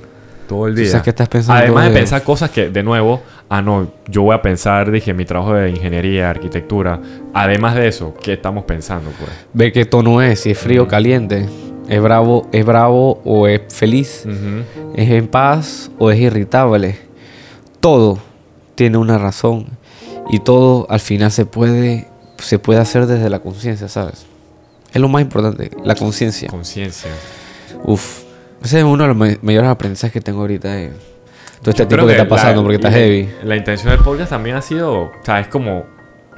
todo 0.47 0.69
el 0.69 0.75
día. 0.75 0.85
¿Tú 0.85 0.91
sabes 0.91 1.05
qué 1.05 1.11
estás 1.11 1.29
pensando 1.29 1.61
Además 1.61 1.89
de 1.89 1.95
pensar 1.95 2.23
cosas 2.23 2.51
que, 2.51 2.69
de 2.69 2.83
nuevo, 2.83 3.23
ah, 3.49 3.63
no, 3.63 3.91
yo 4.09 4.23
voy 4.23 4.35
a 4.35 4.43
pensar, 4.43 4.91
dije, 4.91 5.15
mi 5.15 5.25
trabajo 5.25 5.55
de 5.55 5.71
ingeniería, 5.71 6.31
arquitectura. 6.31 7.01
Además 7.33 7.75
de 7.75 7.89
eso, 7.89 8.15
¿qué 8.23 8.35
estamos 8.35 8.65
pensando, 8.65 9.11
pues? 9.19 9.31
Ve 9.53 9.73
qué 9.73 9.85
tono 9.85 10.23
es, 10.23 10.41
si 10.41 10.51
es 10.51 10.59
frío 10.59 10.85
o 10.85 10.89
caliente. 10.89 11.47
¿Es 11.89 12.03
bravo, 12.03 12.49
¿Es 12.53 12.65
bravo 12.65 13.21
o 13.25 13.47
es 13.47 13.63
feliz? 13.73 14.27
¿Es 14.95 15.11
en 15.11 15.29
paz 15.29 15.91
o 15.99 16.11
es 16.11 16.19
irritable? 16.19 16.99
Todo 17.81 18.19
tiene 18.75 18.99
una 18.99 19.19
razón 19.19 19.67
y 20.29 20.41
todo 20.41 20.87
al 20.91 21.01
final 21.01 21.31
se 21.31 21.47
puede, 21.47 22.09
se 22.39 22.59
puede 22.59 22.81
hacer 22.81 23.07
desde 23.07 23.31
la 23.31 23.39
conciencia, 23.39 23.89
¿sabes? 23.89 24.27
Es 24.93 25.01
lo 25.01 25.09
más 25.09 25.23
importante, 25.23 25.71
la 25.85 25.95
conciencia. 25.95 26.49
Conciencia. 26.49 27.11
Uf, 27.85 28.23
ese 28.63 28.79
es 28.79 28.85
uno 28.85 29.07
de 29.07 29.15
los 29.15 29.43
mayores 29.43 29.71
aprendizajes 29.71 30.13
que 30.13 30.21
tengo 30.21 30.41
ahorita 30.41 30.77
todo 31.61 31.71
este 31.71 31.87
tiempo 31.87 32.07
que, 32.07 32.13
está 32.13 32.29
pasando, 32.29 32.63
porque 32.63 32.77
está 32.77 32.91
heavy. 32.91 33.29
La 33.45 33.57
intención 33.57 33.91
del 33.91 34.03
podcast 34.03 34.31
también 34.31 34.57
ha 34.57 34.63
sido, 34.63 34.95
o 34.95 35.13
sea, 35.23 35.41
es 35.41 35.49
como 35.49 35.87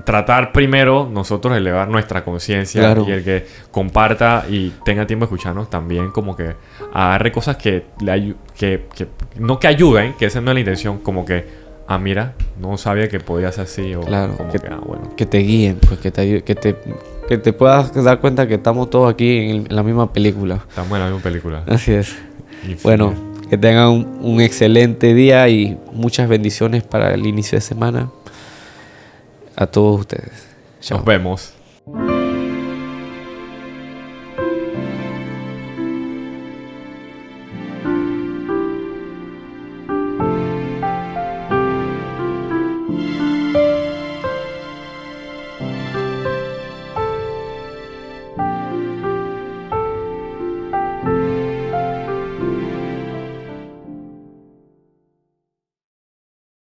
tratar 0.04 0.52
primero 0.52 1.08
nosotros 1.12 1.56
elevar 1.56 1.88
nuestra 1.88 2.24
conciencia 2.24 2.96
y 3.06 3.10
el 3.10 3.24
que 3.24 3.46
comparta 3.70 4.44
y 4.48 4.70
tenga 4.84 5.06
tiempo 5.06 5.26
de 5.26 5.34
escucharnos 5.34 5.68
también 5.68 6.12
como 6.12 6.36
que 6.36 6.54
agarre 6.94 7.32
cosas 7.32 7.56
que 7.56 7.86
le 8.00 8.36
que, 8.56 8.86
que 8.94 9.08
no 9.38 9.58
que 9.58 9.66
ayuden, 9.66 10.14
que 10.14 10.26
esa 10.26 10.40
no 10.40 10.52
es 10.52 10.54
la 10.54 10.60
intención, 10.60 10.98
como 10.98 11.24
que 11.24 11.68
ah, 11.88 11.98
mira, 11.98 12.34
no 12.60 12.76
sabía 12.76 13.08
que 13.08 13.18
podías 13.18 13.58
así. 13.58 13.94
O 13.94 14.02
claro, 14.02 14.36
como 14.36 14.52
que, 14.52 14.60
ah, 14.70 14.78
bueno. 14.84 15.16
que 15.16 15.26
te 15.26 15.38
guíen, 15.38 15.78
pues 15.86 15.98
que 15.98 16.12
te, 16.12 16.44
que, 16.44 16.54
te, 16.54 16.76
que 17.26 17.38
te 17.38 17.52
puedas 17.52 17.92
dar 18.04 18.20
cuenta 18.20 18.46
que 18.46 18.54
estamos 18.54 18.90
todos 18.90 19.12
aquí 19.12 19.50
en, 19.50 19.66
la 19.70 19.82
misma 19.82 20.12
película. 20.12 20.64
Estamos 20.68 20.92
en 20.92 21.00
la 21.00 21.06
misma 21.06 21.22
película. 21.22 21.64
Así 21.66 21.92
es. 21.92 22.16
Bueno, 22.82 23.14
que 23.48 23.58
tengan 23.58 24.18
un, 24.20 24.40
excelente 24.40 25.14
día 25.14 25.48
y 25.48 25.78
muchas 25.92 26.28
bendiciones 26.28 26.82
para 26.82 27.14
el 27.14 27.26
inicio 27.26 27.56
de 27.56 27.62
semana 27.62 28.10
a 29.56 29.66
todos 29.66 30.00
ustedes. 30.00 30.46
Nos 30.90 31.04
vemos. 31.04 31.54